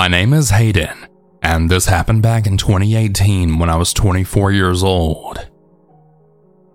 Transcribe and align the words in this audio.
My 0.00 0.08
name 0.08 0.32
is 0.32 0.48
Hayden, 0.48 0.96
and 1.42 1.70
this 1.70 1.84
happened 1.84 2.22
back 2.22 2.46
in 2.46 2.56
2018 2.56 3.58
when 3.58 3.68
I 3.68 3.76
was 3.76 3.92
24 3.92 4.50
years 4.50 4.82
old. 4.82 5.46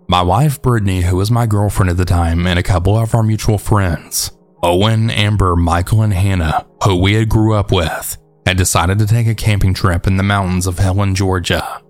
My 0.08 0.22
wife, 0.22 0.62
Brittany, 0.62 1.02
who 1.02 1.16
was 1.16 1.32
my 1.32 1.48
girlfriend 1.48 1.90
at 1.90 1.98
the 1.98 2.06
time, 2.06 2.46
and 2.46 2.60
a 2.60 2.62
couple 2.62 2.96
of 2.96 3.16
our 3.16 3.24
mutual 3.24 3.58
friends, 3.58 4.30
Owen, 4.62 5.10
Amber, 5.10 5.56
Michael, 5.56 6.04
and 6.04 6.14
Hannah, 6.14 6.68
who 6.84 6.98
we 6.98 7.16
had 7.16 7.28
grew 7.28 7.56
up 7.56 7.72
with, 7.72 8.16
had 8.46 8.58
decided 8.58 9.00
to 9.00 9.08
take 9.08 9.26
a 9.26 9.34
camping 9.34 9.74
trip 9.74 10.06
in 10.06 10.18
the 10.18 10.22
mountains 10.22 10.68
of 10.68 10.78
Helen, 10.78 11.16
Georgia. 11.16 11.82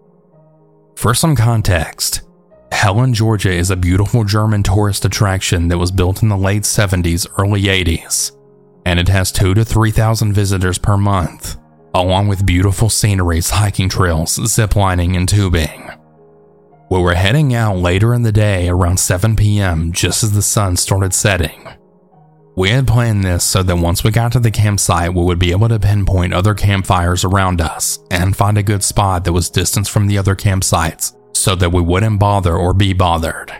For 0.95 1.13
some 1.13 1.35
context, 1.35 2.21
Helen, 2.71 3.13
Georgia 3.13 3.51
is 3.51 3.71
a 3.71 3.75
beautiful 3.75 4.23
German 4.23 4.63
tourist 4.63 5.03
attraction 5.03 5.67
that 5.67 5.77
was 5.77 5.91
built 5.91 6.23
in 6.23 6.29
the 6.29 6.37
late 6.37 6.63
70s, 6.63 7.27
early 7.37 7.63
80s, 7.63 8.31
and 8.85 8.99
it 8.99 9.07
has 9.07 9.31
2 9.31 9.53
to 9.55 9.65
3,000 9.65 10.33
visitors 10.33 10.77
per 10.77 10.97
month, 10.97 11.57
along 11.93 12.27
with 12.27 12.45
beautiful 12.45 12.89
sceneries, 12.89 13.49
hiking 13.49 13.89
trails, 13.89 14.37
ziplining, 14.37 15.15
and 15.17 15.27
tubing. 15.27 15.89
We 16.91 16.99
were 16.99 17.15
heading 17.15 17.53
out 17.55 17.77
later 17.77 18.13
in 18.13 18.21
the 18.21 18.31
day 18.31 18.69
around 18.69 18.97
7 18.97 19.35
p.m. 19.35 19.91
just 19.91 20.23
as 20.23 20.33
the 20.33 20.41
sun 20.41 20.77
started 20.77 21.13
setting. 21.13 21.67
We 22.55 22.69
had 22.69 22.87
planned 22.87 23.23
this 23.23 23.43
so 23.43 23.63
that 23.63 23.77
once 23.77 24.03
we 24.03 24.11
got 24.11 24.31
to 24.31 24.39
the 24.39 24.51
campsite, 24.51 25.13
we 25.13 25.23
would 25.23 25.39
be 25.39 25.51
able 25.51 25.67
to 25.67 25.79
pinpoint 25.79 26.33
other 26.33 26.53
campfires 26.53 27.25
around 27.25 27.59
us 27.59 27.99
and 28.11 28.35
find 28.35 28.57
a 28.57 28.63
good 28.63 28.83
spot 28.83 29.25
that 29.25 29.33
was 29.33 29.49
distant 29.49 29.89
from 29.89 30.07
the 30.07 30.17
other 30.17 30.35
campsites 30.35 31.17
so 31.35 31.55
that 31.55 31.71
we 31.73 31.81
wouldn't 31.81 32.19
bother 32.19 32.55
or 32.55 32.73
be 32.73 32.93
bothered. 32.93 33.51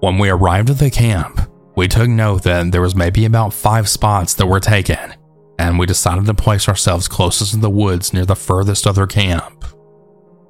When 0.00 0.18
we 0.18 0.28
arrived 0.28 0.70
at 0.70 0.78
the 0.78 0.90
camp, 0.90 1.40
we 1.78 1.86
took 1.86 2.08
note 2.08 2.42
that 2.42 2.72
there 2.72 2.82
was 2.82 2.96
maybe 2.96 3.24
about 3.24 3.54
five 3.54 3.88
spots 3.88 4.34
that 4.34 4.46
were 4.46 4.58
taken, 4.58 5.14
and 5.60 5.78
we 5.78 5.86
decided 5.86 6.26
to 6.26 6.34
place 6.34 6.68
ourselves 6.68 7.06
closest 7.06 7.52
to 7.52 7.56
the 7.56 7.70
woods 7.70 8.12
near 8.12 8.24
the 8.24 8.34
furthest 8.34 8.84
other 8.84 9.06
camp. 9.06 9.64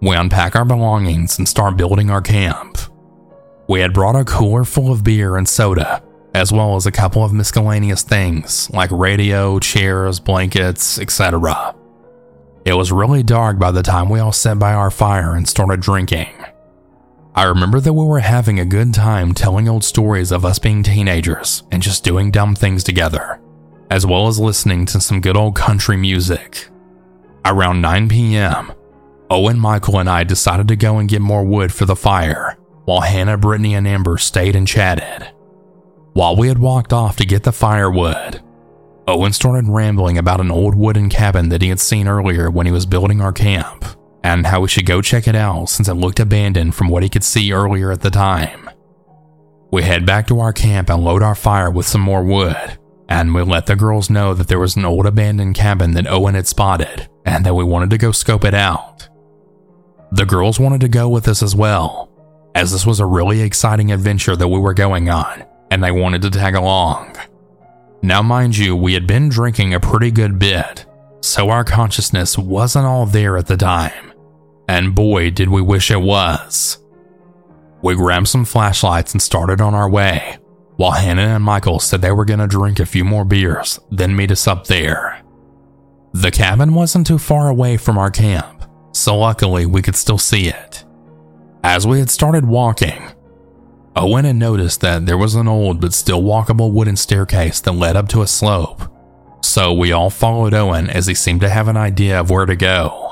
We 0.01 0.17
unpack 0.17 0.57
our 0.57 0.65
belongings 0.65 1.37
and 1.37 1.47
start 1.47 1.77
building 1.77 2.09
our 2.09 2.23
camp. 2.23 2.79
We 3.69 3.81
had 3.81 3.93
brought 3.93 4.17
a 4.17 4.25
cooler 4.25 4.65
full 4.65 4.91
of 4.91 5.05
beer 5.05 5.37
and 5.37 5.47
soda, 5.47 6.03
as 6.35 6.51
well 6.51 6.77
as 6.77 6.87
a 6.87 6.91
couple 6.91 7.23
of 7.23 7.35
miscellaneous 7.35 8.03
things 8.03 8.71
like 8.71 8.91
radio, 8.91 9.59
chairs, 9.59 10.21
blankets, 10.21 10.99
etc. 10.99 11.75
It 12.65 12.73
was 12.73 12.91
really 12.91 13.23
dark 13.23 13.59
by 13.59 13.71
the 13.71 13.83
time 13.83 14.09
we 14.09 14.21
all 14.21 14.33
sat 14.33 14.59
by 14.59 14.73
our 14.73 14.91
fire 14.91 15.35
and 15.35 15.47
started 15.47 15.81
drinking. 15.81 16.38
I 17.39 17.45
remember 17.45 17.79
that 17.79 17.93
we 17.93 18.05
were 18.05 18.19
having 18.19 18.59
a 18.59 18.65
good 18.65 18.93
time 18.93 19.33
telling 19.33 19.69
old 19.69 19.85
stories 19.85 20.33
of 20.33 20.45
us 20.45 20.59
being 20.59 20.83
teenagers 20.83 21.63
and 21.71 21.81
just 21.81 22.03
doing 22.03 22.33
dumb 22.33 22.57
things 22.57 22.83
together, 22.83 23.41
as 23.93 24.05
well 24.05 24.27
as 24.27 24.41
listening 24.41 24.87
to 24.87 25.01
some 25.01 25.21
good 25.21 25.37
old 25.37 25.55
country 25.55 25.97
music. 25.97 26.67
Around 27.45 27.81
9 27.81 28.09
p.m., 28.09 28.73
Owen, 29.31 29.57
Michael, 29.57 30.01
and 30.01 30.11
I 30.11 30.25
decided 30.25 30.67
to 30.67 30.75
go 30.75 30.99
and 30.99 31.09
get 31.09 31.23
more 31.23 31.45
wood 31.45 31.73
for 31.73 31.85
the 31.85 31.95
fire, 31.95 32.59
while 32.87 33.03
Hannah, 33.03 33.39
Brittany, 33.39 33.77
and 33.77 33.87
Amber 33.87 34.19
stayed 34.19 34.57
and 34.57 34.67
chatted. 34.67 35.31
While 36.15 36.35
we 36.35 36.49
had 36.49 36.59
walked 36.59 36.93
off 36.93 37.15
to 37.19 37.25
get 37.25 37.45
the 37.45 37.53
firewood, 37.53 38.43
Owen 39.07 39.33
started 39.33 39.69
rambling 39.69 40.19
about 40.19 40.41
an 40.41 40.51
old 40.51 40.75
wooden 40.75 41.09
cabin 41.09 41.51
that 41.51 41.63
he 41.63 41.69
had 41.69 41.79
seen 41.79 42.09
earlier 42.09 42.51
when 42.51 42.67
he 42.67 42.73
was 42.73 42.85
building 42.85 43.21
our 43.21 43.33
camp, 43.33 43.85
and 44.23 44.47
how 44.47 44.61
we 44.61 44.69
should 44.69 44.87
go 44.87 45.01
check 45.01 45.29
it 45.29 45.37
out 45.37 45.67
since 45.67 45.89
it 45.89 45.95
looked 45.95 46.21
abandoned 46.21 46.75
from 46.75 46.89
what 46.89 47.03
he 47.03 47.09
could 47.09 47.25
see 47.25 47.53
earlier 47.53 47.91
at 47.93 48.01
the 48.01 48.11
time. 48.11 48.69
We 49.71 49.83
head 49.83 50.07
back 50.07 50.27
to 50.29 50.41
our 50.41 50.53
camp 50.53 50.89
and 50.91 51.05
load 51.05 51.23
our 51.23 51.35
fire 51.35 51.71
with 51.71 51.87
some 51.87 52.01
more 52.01 52.25
wood, 52.25 52.79
and 53.09 53.35
we 53.35 53.43
let 53.43 53.67
the 53.67 53.77
girls 53.77 54.11
know 54.11 54.35
that 54.35 54.49
there 54.49 54.59
was 54.59 54.77
an 54.77 54.85
old 54.85 55.07
abandoned 55.07 55.55
cabin 55.55 55.93
that 55.93 56.07
Owen 56.07 56.35
had 56.35 56.47
spotted 56.47 57.09
and 57.25 57.45
that 57.45 57.55
we 57.55 57.65
wanted 57.65 57.91
to 57.91 57.99
go 57.99 58.13
scope 58.13 58.45
it 58.45 58.55
out. 58.55 59.09
The 60.13 60.25
girls 60.25 60.59
wanted 60.59 60.81
to 60.81 60.89
go 60.89 61.09
with 61.09 61.29
us 61.29 61.43
as 61.43 61.55
well, 61.55 62.11
as 62.55 62.73
this 62.73 62.87
was 62.87 62.99
a 62.99 63.07
really 63.07 63.43
exciting 63.43 63.93
adventure 63.93 64.37
that 64.37 64.49
we 64.49 64.59
were 64.59 64.73
going 64.73 65.11
on, 65.11 65.45
and 65.71 65.85
they 65.85 65.91
wanted 65.91 66.23
to 66.23 66.31
tag 66.31 66.55
along. 66.55 67.15
Now, 68.01 68.23
mind 68.23 68.57
you, 68.57 68.75
we 68.75 68.95
had 68.95 69.07
been 69.07 69.29
drinking 69.29 69.75
a 69.75 69.81
pretty 69.81 70.11
good 70.11 70.39
bit, 70.39 70.87
so 71.21 71.51
our 71.51 71.65
consciousness 71.65 72.39
wasn't 72.39 72.87
all 72.87 73.05
there 73.05 73.37
at 73.37 73.49
the 73.49 73.57
time, 73.57 74.08
and 74.69 74.95
boy, 74.95 75.31
did 75.31 75.49
we 75.49 75.63
wish 75.63 75.91
it 75.91 76.01
was. 76.01 76.79
We 77.83 77.95
grabbed 77.95 78.29
some 78.29 78.45
flashlights 78.45 79.13
and 79.13 79.23
started 79.23 79.61
on 79.61 79.75
our 79.75 79.89
way, 79.89 80.39
while 80.77 80.93
Hannah 80.93 81.35
and 81.35 81.43
Michael 81.45 81.81
said 81.81 82.03
they 82.03 82.13
were 82.13 82.25
going 82.25 82.41
to 82.41 82.47
drink 82.47 82.79
a 82.79 82.87
few 82.87 83.05
more 83.05 83.25
beers, 83.25 83.81
then 83.91 84.15
meet 84.15 84.31
us 84.31 84.47
up 84.47 84.67
there. 84.67 85.23
The 86.13 86.31
cabin 86.31 86.75
wasn't 86.75 87.07
too 87.07 87.19
far 87.19 87.49
away 87.49 87.77
from 87.77 87.99
our 87.99 88.11
camp 88.11 88.59
so 88.99 89.17
luckily 89.17 89.67
we 89.67 89.83
could 89.83 89.97
still 89.97 90.19
see 90.19 90.49
it. 90.49 90.85
As 91.63 91.87
we 91.87 91.99
had 91.99 92.11
started 92.11 92.45
walking, 92.45 93.03
Owen 93.97 94.25
had 94.25 94.37
noticed 94.37 94.81
that 94.81 95.07
there 95.07 95.19
was 95.19 95.35
an 95.35 95.49
old 95.49 95.81
but 95.81 95.93
still 95.93 96.23
walkable 96.23 96.73
wooden 96.73 96.97
staircase 96.97 97.61
that 97.61 97.73
led 97.73 97.97
up 97.97 98.09
to 98.09 98.23
a 98.23 98.27
slope, 98.27 98.83
so 99.43 99.73
we 99.73 99.93
all 99.93 100.11
followed 100.11 100.55
Owen 100.55 100.91
as 100.91 101.07
he 101.07 101.15
seemed 101.15 101.41
to 101.41 101.49
have 101.49 101.69
an 101.69 101.77
idea 101.77 102.21
of 102.21 102.31
where 102.31 102.47
to 102.47 102.57
go. 102.57 103.08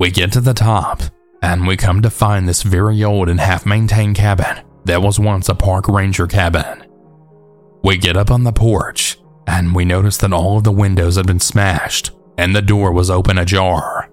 We 0.00 0.10
get 0.10 0.32
to 0.32 0.40
the 0.40 0.54
top, 0.54 1.02
and 1.42 1.66
we 1.66 1.76
come 1.76 2.00
to 2.02 2.10
find 2.10 2.48
this 2.48 2.62
very 2.62 3.04
old 3.04 3.28
and 3.28 3.38
half 3.38 3.66
maintained 3.66 4.16
cabin 4.16 4.64
that 4.86 5.02
was 5.02 5.20
once 5.20 5.48
a 5.48 5.54
park 5.54 5.86
ranger 5.88 6.26
cabin. 6.26 6.86
We 7.84 7.98
get 7.98 8.16
up 8.16 8.30
on 8.30 8.44
the 8.44 8.52
porch, 8.52 9.18
and 9.46 9.74
we 9.74 9.84
notice 9.84 10.16
that 10.16 10.32
all 10.32 10.56
of 10.56 10.64
the 10.64 10.72
windows 10.72 11.16
had 11.16 11.26
been 11.26 11.38
smashed 11.38 12.12
and 12.40 12.56
the 12.56 12.62
door 12.62 12.90
was 12.90 13.10
open 13.10 13.36
ajar. 13.36 14.10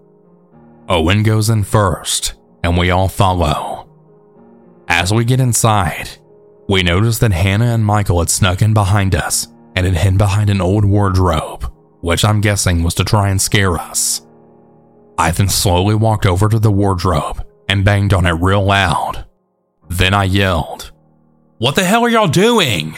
Owen 0.89 1.23
goes 1.23 1.49
in 1.49 1.63
first, 1.63 2.33
and 2.61 2.77
we 2.77 2.91
all 2.91 3.07
follow. 3.07 3.89
As 4.89 5.13
we 5.13 5.23
get 5.23 5.39
inside, 5.39 6.09
we 6.67 6.83
notice 6.83 7.19
that 7.19 7.31
Hannah 7.31 7.73
and 7.73 7.85
Michael 7.85 8.19
had 8.19 8.29
snuck 8.29 8.61
in 8.61 8.73
behind 8.73 9.15
us 9.15 9.47
and 9.77 9.85
had 9.85 9.95
hidden 9.95 10.17
behind 10.17 10.49
an 10.49 10.59
old 10.59 10.83
wardrobe, 10.83 11.71
which 12.01 12.25
I'm 12.25 12.41
guessing 12.41 12.83
was 12.83 12.95
to 12.95 13.05
try 13.05 13.29
and 13.29 13.41
scare 13.41 13.77
us. 13.77 14.26
I 15.17 15.31
then 15.31 15.50
slowly 15.50 15.95
walked 15.95 16.25
over 16.25 16.47
to 16.47 16.59
the 16.59 16.72
wardrobe 16.72 17.45
and 17.67 17.83
banged 17.83 18.13
on 18.13 18.25
it 18.25 18.31
real 18.31 18.63
loud. 18.63 19.25
Then 19.89 20.13
I 20.13 20.25
yelled, 20.25 20.91
What 21.57 21.75
the 21.75 21.83
hell 21.83 22.03
are 22.05 22.09
y'all 22.09 22.28
doing? 22.28 22.95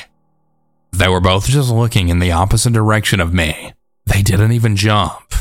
They 0.92 1.08
were 1.08 1.22
both 1.22 1.48
just 1.48 1.72
looking 1.72 2.10
in 2.10 2.20
the 2.20 2.32
opposite 2.32 2.74
direction 2.74 3.20
of 3.20 3.34
me. 3.34 3.74
They 4.06 4.22
didn't 4.22 4.52
even 4.52 4.76
jump. 4.76 5.34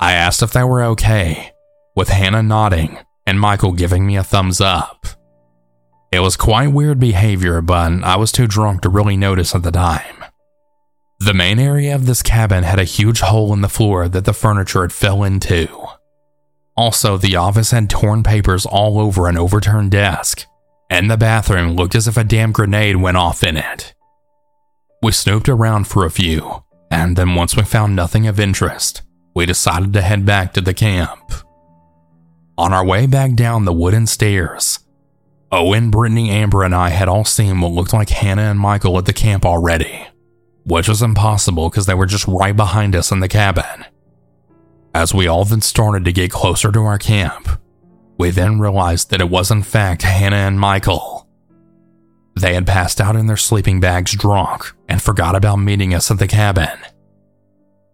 I 0.00 0.12
asked 0.12 0.42
if 0.42 0.52
they 0.52 0.62
were 0.62 0.82
okay, 0.84 1.52
with 1.96 2.08
Hannah 2.08 2.42
nodding 2.42 2.98
and 3.26 3.40
Michael 3.40 3.72
giving 3.72 4.06
me 4.06 4.16
a 4.16 4.22
thumbs 4.22 4.60
up. 4.60 5.06
It 6.10 6.20
was 6.20 6.36
quite 6.36 6.68
weird 6.68 6.98
behavior, 6.98 7.60
but 7.60 8.04
I 8.04 8.16
was 8.16 8.32
too 8.32 8.46
drunk 8.46 8.82
to 8.82 8.88
really 8.88 9.16
notice 9.16 9.54
at 9.54 9.62
the 9.62 9.70
time. 9.70 10.17
The 11.20 11.34
main 11.34 11.58
area 11.58 11.94
of 11.94 12.06
this 12.06 12.22
cabin 12.22 12.62
had 12.62 12.78
a 12.78 12.84
huge 12.84 13.20
hole 13.20 13.52
in 13.52 13.60
the 13.60 13.68
floor 13.68 14.08
that 14.08 14.24
the 14.24 14.32
furniture 14.32 14.82
had 14.82 14.92
fell 14.92 15.24
into. 15.24 15.68
Also, 16.76 17.16
the 17.16 17.34
office 17.34 17.72
had 17.72 17.90
torn 17.90 18.22
papers 18.22 18.64
all 18.64 19.00
over 19.00 19.26
an 19.26 19.36
overturned 19.36 19.90
desk, 19.90 20.46
and 20.88 21.10
the 21.10 21.16
bathroom 21.16 21.72
looked 21.72 21.96
as 21.96 22.06
if 22.06 22.16
a 22.16 22.22
damn 22.22 22.52
grenade 22.52 22.96
went 22.96 23.16
off 23.16 23.42
in 23.42 23.56
it. 23.56 23.94
We 25.02 25.10
snooped 25.10 25.48
around 25.48 25.88
for 25.88 26.04
a 26.04 26.10
few, 26.10 26.62
and 26.90 27.16
then 27.16 27.34
once 27.34 27.56
we 27.56 27.64
found 27.64 27.96
nothing 27.96 28.28
of 28.28 28.38
interest, 28.38 29.02
we 29.34 29.44
decided 29.44 29.92
to 29.94 30.02
head 30.02 30.24
back 30.24 30.52
to 30.52 30.60
the 30.60 30.72
camp. 30.72 31.32
On 32.56 32.72
our 32.72 32.84
way 32.84 33.06
back 33.06 33.34
down 33.34 33.64
the 33.64 33.72
wooden 33.72 34.06
stairs, 34.06 34.78
Owen, 35.50 35.90
Brittany, 35.90 36.30
Amber, 36.30 36.62
and 36.62 36.74
I 36.74 36.90
had 36.90 37.08
all 37.08 37.24
seen 37.24 37.60
what 37.60 37.72
looked 37.72 37.92
like 37.92 38.10
Hannah 38.10 38.50
and 38.50 38.60
Michael 38.60 38.98
at 38.98 39.06
the 39.06 39.12
camp 39.12 39.44
already, 39.44 40.06
which 40.68 40.88
was 40.88 41.02
impossible 41.02 41.70
because 41.70 41.86
they 41.86 41.94
were 41.94 42.06
just 42.06 42.28
right 42.28 42.54
behind 42.54 42.94
us 42.94 43.10
in 43.10 43.20
the 43.20 43.28
cabin. 43.28 43.86
As 44.94 45.14
we 45.14 45.26
all 45.26 45.44
then 45.44 45.62
started 45.62 46.04
to 46.04 46.12
get 46.12 46.30
closer 46.30 46.70
to 46.70 46.80
our 46.80 46.98
camp, 46.98 47.48
we 48.18 48.30
then 48.30 48.60
realized 48.60 49.10
that 49.10 49.20
it 49.20 49.30
was 49.30 49.50
in 49.50 49.62
fact 49.62 50.02
Hannah 50.02 50.36
and 50.36 50.60
Michael. 50.60 51.26
They 52.36 52.54
had 52.54 52.66
passed 52.66 53.00
out 53.00 53.16
in 53.16 53.26
their 53.26 53.36
sleeping 53.36 53.80
bags 53.80 54.14
drunk 54.14 54.72
and 54.88 55.00
forgot 55.00 55.34
about 55.34 55.56
meeting 55.56 55.94
us 55.94 56.10
at 56.10 56.18
the 56.18 56.28
cabin. 56.28 56.78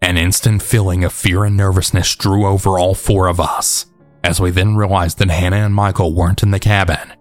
An 0.01 0.17
instant 0.17 0.61
feeling 0.61 1.03
of 1.03 1.13
fear 1.13 1.45
and 1.45 1.55
nervousness 1.55 2.15
drew 2.15 2.45
over 2.45 2.77
all 2.77 2.93
four 2.93 3.27
of 3.27 3.39
us, 3.39 3.85
as 4.23 4.39
we 4.39 4.51
then 4.51 4.75
realized 4.75 5.17
that 5.19 5.29
Hannah 5.29 5.65
and 5.65 5.73
Michael 5.73 6.13
weren't 6.13 6.43
in 6.43 6.51
the 6.51 6.59
cabin, 6.59 7.13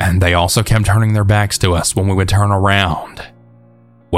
and 0.00 0.20
they 0.20 0.34
also 0.34 0.62
kept 0.62 0.86
turning 0.86 1.12
their 1.12 1.24
backs 1.24 1.58
to 1.58 1.74
us 1.74 1.94
when 1.94 2.08
we 2.08 2.14
would 2.14 2.28
turn 2.28 2.50
around. 2.50 3.22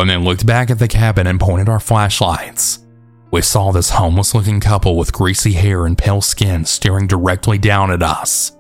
They 0.05 0.17
looked 0.17 0.47
back 0.47 0.71
at 0.71 0.79
the 0.79 0.89
cabin 0.89 1.27
and 1.27 1.41
pointed 1.41 1.69
our 1.69 1.81
flashlights, 1.81 2.87
we 3.31 3.43
saw 3.43 3.73
this 3.73 3.91
homeless 3.91 4.35
looking 4.35 4.61
couple 4.61 4.97
with 4.97 5.13
greasy 5.13 5.53
hair 5.53 5.85
and 5.85 5.99
pale 5.99 6.21
skin 6.21 6.65
staring 6.65 7.07
directly 7.07 7.59
down 7.59 7.91
at 7.91 8.03
us. 8.03 8.57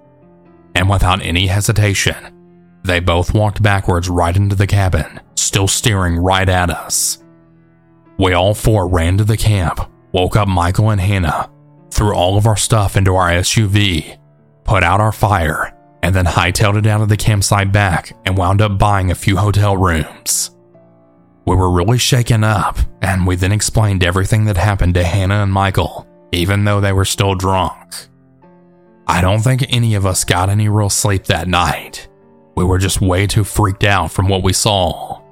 And 0.75 0.91
without 0.91 1.23
any 1.23 1.47
hesitation, 1.47 2.81
they 2.85 3.01
both 3.01 3.33
walked 3.33 3.63
backwards 3.63 4.09
right 4.09 4.37
into 4.37 4.57
the 4.57 4.67
cabin, 4.67 5.21
still 5.35 5.69
staring 5.69 6.19
right 6.19 6.49
at 6.49 6.71
us. 6.71 7.23
We 8.19 8.33
all 8.33 8.55
four 8.55 8.89
ran 8.89 9.19
to 9.19 9.25
the 9.25 9.37
camp, 9.37 9.81
woke 10.13 10.37
up 10.37 10.49
Michael 10.49 10.91
and 10.91 11.01
Hannah, 11.01 11.51
threw 11.91 12.15
all 12.15 12.37
of 12.37 12.47
our 12.47 12.57
stuff 12.57 12.97
into 12.97 13.15
our 13.15 13.31
SUV, 13.31 14.19
put 14.65 14.83
out 14.83 15.01
our 15.01 15.13
fire, 15.13 15.75
and 16.03 16.15
then 16.15 16.27
hightailed 16.27 16.79
it 16.79 16.87
out 16.87 17.01
of 17.01 17.09
the 17.09 17.17
campsite 17.17 17.73
back 17.73 18.17
and 18.27 18.37
wound 18.37 18.61
up 18.61 18.79
buying 18.79 19.11
a 19.11 19.15
few 19.15 19.37
hotel 19.37 19.77
rooms. 19.77 20.56
We 21.47 21.55
were 21.55 21.71
really 21.71 21.99
shaken 21.99 22.43
up, 22.43 22.79
and 23.01 23.25
we 23.25 23.37
then 23.37 23.53
explained 23.53 24.03
everything 24.03 24.47
that 24.47 24.57
happened 24.57 24.95
to 24.95 25.05
Hannah 25.05 25.45
and 25.45 25.53
Michael, 25.53 26.07
even 26.33 26.65
though 26.65 26.81
they 26.81 26.93
were 26.93 27.05
still 27.05 27.37
drunk. 27.37 28.09
I 29.07 29.21
don't 29.21 29.41
think 29.41 29.65
any 29.69 29.95
of 29.95 30.05
us 30.05 30.25
got 30.25 30.49
any 30.49 30.69
real 30.69 30.91
sleep 30.91 31.25
that 31.27 31.47
night. 31.47 32.09
We 32.57 32.65
were 32.65 32.79
just 32.79 33.01
way 33.01 33.29
too 33.29 33.45
freaked 33.45 33.85
out 33.85 34.11
from 34.11 34.27
what 34.27 34.43
we 34.43 34.53
saw. 34.53 35.23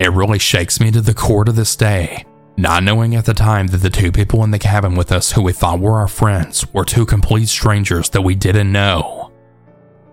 It 0.00 0.10
really 0.10 0.40
shakes 0.40 0.80
me 0.80 0.90
to 0.90 1.00
the 1.00 1.14
core 1.14 1.44
to 1.44 1.52
this 1.52 1.76
day, 1.76 2.24
not 2.56 2.82
knowing 2.82 3.14
at 3.14 3.24
the 3.24 3.34
time 3.34 3.68
that 3.68 3.78
the 3.78 3.90
two 3.90 4.10
people 4.10 4.42
in 4.42 4.50
the 4.50 4.58
cabin 4.58 4.96
with 4.96 5.12
us 5.12 5.30
who 5.30 5.42
we 5.42 5.52
thought 5.52 5.78
were 5.78 5.98
our 5.98 6.08
friends 6.08 6.66
were 6.72 6.84
two 6.84 7.06
complete 7.06 7.48
strangers 7.48 8.08
that 8.10 8.22
we 8.22 8.34
didn't 8.34 8.72
know. 8.72 9.30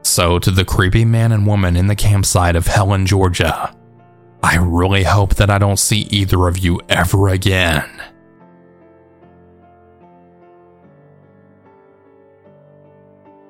So, 0.03 0.37
to 0.37 0.51
the 0.51 0.65
creepy 0.65 1.05
man 1.05 1.31
and 1.31 1.47
woman 1.47 1.75
in 1.75 1.87
the 1.87 1.95
campsite 1.95 2.55
of 2.55 2.67
Helen, 2.67 3.07
Georgia, 3.07 3.75
I 4.43 4.57
really 4.57 5.03
hope 5.03 5.35
that 5.35 5.49
I 5.49 5.57
don't 5.57 5.77
see 5.77 6.07
either 6.09 6.47
of 6.47 6.57
you 6.57 6.81
ever 6.89 7.29
again. 7.29 7.89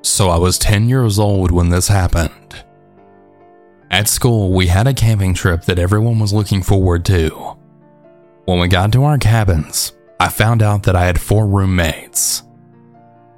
So 0.02 0.30
I 0.30 0.38
was 0.38 0.60
10 0.60 0.90
years 0.90 1.18
old 1.18 1.52
when 1.52 1.70
this 1.70 1.88
happened. 1.88 2.64
At 3.90 4.08
school, 4.08 4.52
we 4.52 4.68
had 4.68 4.88
a 4.88 4.94
camping 4.94 5.34
trip 5.34 5.64
that 5.64 5.80
everyone 5.80 6.20
was 6.20 6.34
looking 6.34 6.62
forward 6.62 7.06
to. 7.06 7.58
When 8.46 8.60
we 8.60 8.68
got 8.68 8.92
to 8.94 9.04
our 9.04 9.18
cabins, 9.18 9.94
I 10.20 10.30
found 10.30 10.62
out 10.62 10.84
that 10.84 10.96
I 10.96 11.06
had 11.06 11.20
four 11.20 11.48
roommates. 11.48 12.44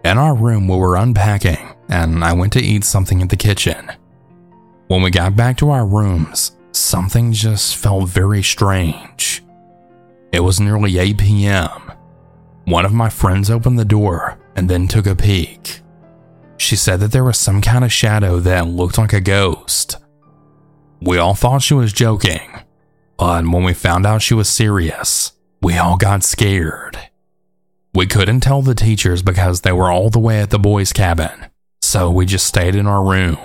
In 0.03 0.17
our 0.17 0.35
room, 0.35 0.67
we 0.67 0.75
were 0.75 0.97
unpacking, 0.97 1.73
and 1.89 2.23
I 2.23 2.33
went 2.33 2.53
to 2.53 2.61
eat 2.61 2.83
something 2.83 3.21
in 3.21 3.27
the 3.27 3.37
kitchen. 3.37 3.91
When 4.87 5.01
we 5.01 5.11
got 5.11 5.35
back 5.35 5.57
to 5.57 5.69
our 5.69 5.85
rooms, 5.85 6.57
something 6.75 7.31
just 7.31 7.77
felt 7.77 8.09
very 8.09 8.43
strange. 8.43 9.43
It 10.31 10.41
was 10.41 10.59
nearly 10.59 10.97
8 10.97 11.17
p.m. 11.17 11.91
One 12.65 12.85
of 12.85 12.93
my 12.93 13.09
friends 13.09 13.49
opened 13.49 13.77
the 13.77 13.85
door 13.85 14.39
and 14.55 14.69
then 14.69 14.87
took 14.87 15.05
a 15.05 15.15
peek. 15.15 15.81
She 16.57 16.75
said 16.75 16.99
that 17.01 17.11
there 17.11 17.23
was 17.23 17.37
some 17.37 17.61
kind 17.61 17.83
of 17.83 17.91
shadow 17.91 18.39
that 18.39 18.67
looked 18.67 18.97
like 18.97 19.13
a 19.13 19.21
ghost. 19.21 19.97
We 21.01 21.17
all 21.17 21.35
thought 21.35 21.61
she 21.61 21.73
was 21.73 21.91
joking, 21.91 22.49
but 23.17 23.45
when 23.45 23.63
we 23.63 23.73
found 23.73 24.05
out 24.05 24.21
she 24.21 24.33
was 24.33 24.49
serious, 24.49 25.33
we 25.61 25.77
all 25.77 25.97
got 25.97 26.23
scared. 26.23 26.97
We 27.93 28.07
couldn't 28.07 28.39
tell 28.39 28.61
the 28.61 28.73
teachers 28.73 29.21
because 29.21 29.61
they 29.61 29.71
were 29.71 29.91
all 29.91 30.09
the 30.09 30.19
way 30.19 30.39
at 30.41 30.49
the 30.49 30.59
boys' 30.59 30.93
cabin, 30.93 31.47
so 31.81 32.09
we 32.09 32.25
just 32.25 32.47
stayed 32.47 32.75
in 32.75 32.87
our 32.87 33.03
room. 33.03 33.37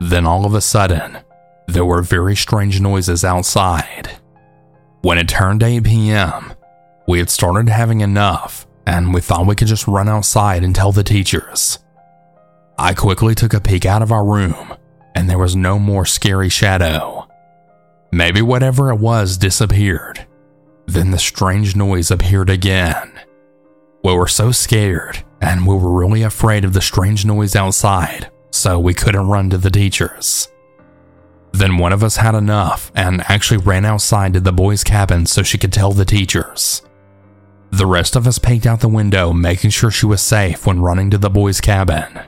Then 0.00 0.24
all 0.24 0.46
of 0.46 0.54
a 0.54 0.60
sudden, 0.60 1.18
there 1.68 1.84
were 1.84 2.02
very 2.02 2.36
strange 2.36 2.80
noises 2.80 3.24
outside. 3.24 4.10
When 5.02 5.18
it 5.18 5.28
turned 5.28 5.62
8 5.62 5.84
p.m., 5.84 6.54
we 7.06 7.18
had 7.18 7.30
started 7.30 7.68
having 7.68 8.00
enough 8.00 8.66
and 8.86 9.12
we 9.12 9.20
thought 9.20 9.46
we 9.46 9.54
could 9.56 9.68
just 9.68 9.88
run 9.88 10.08
outside 10.08 10.62
and 10.62 10.74
tell 10.74 10.92
the 10.92 11.02
teachers. 11.02 11.80
I 12.78 12.94
quickly 12.94 13.34
took 13.34 13.52
a 13.52 13.60
peek 13.60 13.84
out 13.84 14.02
of 14.02 14.12
our 14.12 14.24
room, 14.24 14.74
and 15.14 15.28
there 15.28 15.38
was 15.38 15.56
no 15.56 15.78
more 15.78 16.06
scary 16.06 16.48
shadow. 16.48 17.26
Maybe 18.12 18.42
whatever 18.42 18.90
it 18.90 19.00
was 19.00 19.36
disappeared. 19.36 20.26
Then 20.86 21.10
the 21.10 21.18
strange 21.18 21.74
noise 21.74 22.10
appeared 22.10 22.48
again. 22.48 23.20
We 24.04 24.14
were 24.14 24.28
so 24.28 24.52
scared, 24.52 25.24
and 25.40 25.66
we 25.66 25.74
were 25.74 25.98
really 25.98 26.22
afraid 26.22 26.64
of 26.64 26.72
the 26.72 26.80
strange 26.80 27.24
noise 27.24 27.56
outside, 27.56 28.30
so 28.50 28.78
we 28.78 28.94
couldn't 28.94 29.26
run 29.26 29.50
to 29.50 29.58
the 29.58 29.70
teachers. 29.70 30.48
Then 31.56 31.78
one 31.78 31.94
of 31.94 32.04
us 32.04 32.16
had 32.16 32.34
enough 32.34 32.92
and 32.94 33.22
actually 33.28 33.56
ran 33.56 33.86
outside 33.86 34.34
to 34.34 34.40
the 34.40 34.52
boys' 34.52 34.84
cabin 34.84 35.24
so 35.24 35.42
she 35.42 35.56
could 35.56 35.72
tell 35.72 35.92
the 35.92 36.04
teachers. 36.04 36.82
The 37.70 37.86
rest 37.86 38.14
of 38.14 38.26
us 38.26 38.38
peeked 38.38 38.66
out 38.66 38.80
the 38.80 38.88
window, 38.88 39.32
making 39.32 39.70
sure 39.70 39.90
she 39.90 40.04
was 40.04 40.20
safe 40.20 40.66
when 40.66 40.82
running 40.82 41.10
to 41.10 41.18
the 41.18 41.30
boys' 41.30 41.62
cabin. 41.62 42.20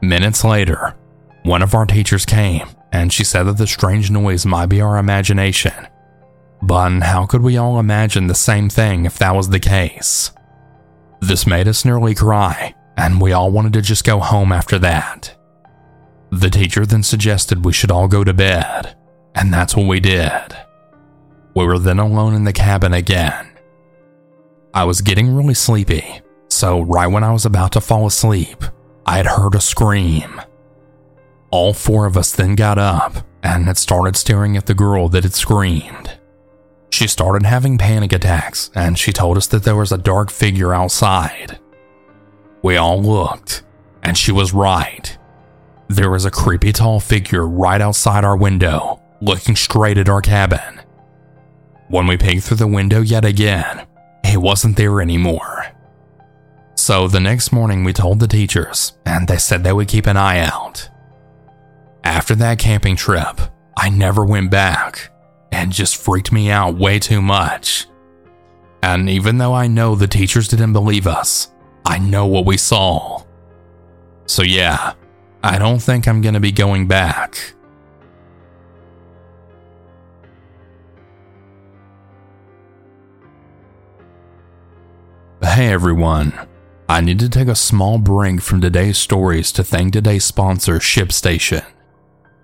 Minutes 0.00 0.44
later, 0.44 0.94
one 1.42 1.60
of 1.60 1.74
our 1.74 1.86
teachers 1.86 2.24
came 2.24 2.68
and 2.92 3.12
she 3.12 3.24
said 3.24 3.42
that 3.44 3.58
the 3.58 3.66
strange 3.66 4.12
noise 4.12 4.46
might 4.46 4.66
be 4.66 4.80
our 4.80 4.96
imagination. 4.96 5.88
But 6.62 7.02
how 7.02 7.26
could 7.26 7.42
we 7.42 7.56
all 7.56 7.80
imagine 7.80 8.28
the 8.28 8.34
same 8.36 8.68
thing 8.68 9.06
if 9.06 9.18
that 9.18 9.34
was 9.34 9.50
the 9.50 9.58
case? 9.58 10.30
This 11.20 11.48
made 11.48 11.66
us 11.66 11.84
nearly 11.84 12.14
cry, 12.14 12.76
and 12.96 13.20
we 13.20 13.32
all 13.32 13.50
wanted 13.50 13.72
to 13.72 13.82
just 13.82 14.04
go 14.04 14.20
home 14.20 14.52
after 14.52 14.78
that. 14.78 15.36
The 16.36 16.50
teacher 16.50 16.84
then 16.84 17.02
suggested 17.02 17.64
we 17.64 17.72
should 17.72 17.90
all 17.90 18.08
go 18.08 18.22
to 18.22 18.34
bed, 18.34 18.94
and 19.34 19.50
that's 19.50 19.74
what 19.74 19.86
we 19.86 20.00
did. 20.00 20.54
We 21.54 21.64
were 21.64 21.78
then 21.78 21.98
alone 21.98 22.34
in 22.34 22.44
the 22.44 22.52
cabin 22.52 22.92
again. 22.92 23.58
I 24.74 24.84
was 24.84 25.00
getting 25.00 25.34
really 25.34 25.54
sleepy, 25.54 26.20
so 26.50 26.82
right 26.82 27.06
when 27.06 27.24
I 27.24 27.32
was 27.32 27.46
about 27.46 27.72
to 27.72 27.80
fall 27.80 28.06
asleep, 28.06 28.62
I 29.06 29.16
had 29.16 29.24
heard 29.24 29.54
a 29.54 29.62
scream. 29.62 30.42
All 31.50 31.72
four 31.72 32.04
of 32.04 32.18
us 32.18 32.32
then 32.32 32.54
got 32.54 32.76
up 32.76 33.26
and 33.42 33.64
had 33.64 33.78
started 33.78 34.14
staring 34.14 34.58
at 34.58 34.66
the 34.66 34.74
girl 34.74 35.08
that 35.08 35.24
had 35.24 35.32
screamed. 35.32 36.18
She 36.90 37.08
started 37.08 37.46
having 37.46 37.78
panic 37.78 38.12
attacks 38.12 38.70
and 38.74 38.98
she 38.98 39.12
told 39.12 39.38
us 39.38 39.46
that 39.46 39.64
there 39.64 39.76
was 39.76 39.90
a 39.90 39.98
dark 39.98 40.30
figure 40.30 40.74
outside. 40.74 41.58
We 42.62 42.76
all 42.76 43.02
looked, 43.02 43.62
and 44.02 44.18
she 44.18 44.32
was 44.32 44.52
right. 44.52 45.16
There 45.88 46.10
was 46.10 46.24
a 46.24 46.30
creepy 46.30 46.72
tall 46.72 47.00
figure 47.00 47.46
right 47.46 47.80
outside 47.80 48.24
our 48.24 48.36
window, 48.36 49.00
looking 49.20 49.54
straight 49.54 49.98
at 49.98 50.08
our 50.08 50.20
cabin. 50.20 50.80
When 51.88 52.06
we 52.06 52.16
peeked 52.16 52.44
through 52.44 52.56
the 52.56 52.66
window 52.66 53.00
yet 53.00 53.24
again, 53.24 53.86
he 54.24 54.36
wasn't 54.36 54.76
there 54.76 55.00
anymore. 55.00 55.66
So 56.74 57.06
the 57.08 57.20
next 57.20 57.52
morning, 57.52 57.84
we 57.84 57.92
told 57.92 58.20
the 58.20 58.26
teachers, 58.26 58.98
and 59.06 59.28
they 59.28 59.38
said 59.38 59.62
they 59.62 59.72
would 59.72 59.88
keep 59.88 60.06
an 60.06 60.16
eye 60.16 60.40
out. 60.40 60.88
After 62.04 62.34
that 62.36 62.58
camping 62.58 62.96
trip, 62.96 63.40
I 63.76 63.88
never 63.88 64.24
went 64.24 64.50
back, 64.50 65.10
and 65.52 65.72
just 65.72 65.96
freaked 65.96 66.32
me 66.32 66.50
out 66.50 66.76
way 66.76 66.98
too 66.98 67.22
much. 67.22 67.86
And 68.82 69.08
even 69.08 69.38
though 69.38 69.54
I 69.54 69.68
know 69.68 69.94
the 69.94 70.06
teachers 70.06 70.48
didn't 70.48 70.72
believe 70.72 71.06
us, 71.06 71.50
I 71.84 71.98
know 71.98 72.26
what 72.26 72.44
we 72.44 72.56
saw. 72.56 73.22
So, 74.26 74.42
yeah, 74.42 74.94
I 75.46 75.58
don't 75.58 75.78
think 75.78 76.08
I'm 76.08 76.22
gonna 76.22 76.40
be 76.40 76.50
going 76.50 76.88
back. 76.88 77.54
Hey 85.40 85.68
everyone, 85.68 86.32
I 86.88 87.00
need 87.00 87.20
to 87.20 87.28
take 87.28 87.46
a 87.46 87.54
small 87.54 87.98
break 87.98 88.40
from 88.40 88.60
today's 88.60 88.98
stories 88.98 89.52
to 89.52 89.62
thank 89.62 89.92
today's 89.92 90.24
sponsor, 90.24 90.80
ShipStation. 90.80 91.64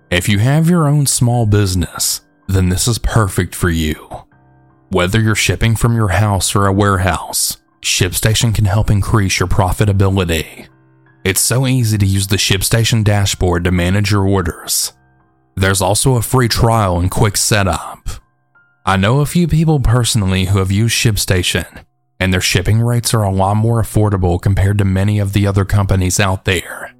If 0.09 0.29
you 0.29 0.39
have 0.39 0.69
your 0.69 0.87
own 0.87 1.05
small 1.05 1.45
business, 1.45 2.21
then 2.47 2.69
this 2.69 2.87
is 2.87 2.99
perfect 2.99 3.53
for 3.53 3.69
you. 3.69 4.23
Whether 4.91 5.19
you're 5.19 5.35
shipping 5.35 5.75
from 5.75 5.93
your 5.93 6.07
house 6.07 6.55
or 6.55 6.67
a 6.67 6.73
warehouse, 6.73 7.57
ShipStation 7.81 8.55
can 8.55 8.63
help 8.63 8.89
increase 8.89 9.41
your 9.41 9.49
profitability. 9.49 10.69
It's 11.25 11.41
so 11.41 11.65
easy 11.65 11.97
to 11.97 12.05
use 12.05 12.27
the 12.27 12.35
ShipStation 12.35 13.03
dashboard 13.03 13.63
to 13.63 13.71
manage 13.71 14.11
your 14.11 14.27
orders. 14.27 14.91
There's 15.55 15.81
also 15.81 16.15
a 16.15 16.21
free 16.21 16.49
trial 16.49 16.99
and 16.99 17.09
quick 17.09 17.37
setup. 17.37 18.09
I 18.85 18.97
know 18.97 19.21
a 19.21 19.25
few 19.25 19.47
people 19.47 19.79
personally 19.79 20.45
who 20.45 20.59
have 20.59 20.71
used 20.71 20.95
ShipStation 20.95 21.85
and 22.19 22.33
their 22.33 22.41
shipping 22.41 22.79
rates 22.79 23.13
are 23.13 23.23
a 23.23 23.31
lot 23.31 23.55
more 23.55 23.81
affordable 23.81 24.41
compared 24.41 24.77
to 24.79 24.85
many 24.85 25.19
of 25.19 25.33
the 25.33 25.47
other 25.47 25.65
companies 25.65 26.19
out 26.19 26.45
there. 26.45 26.93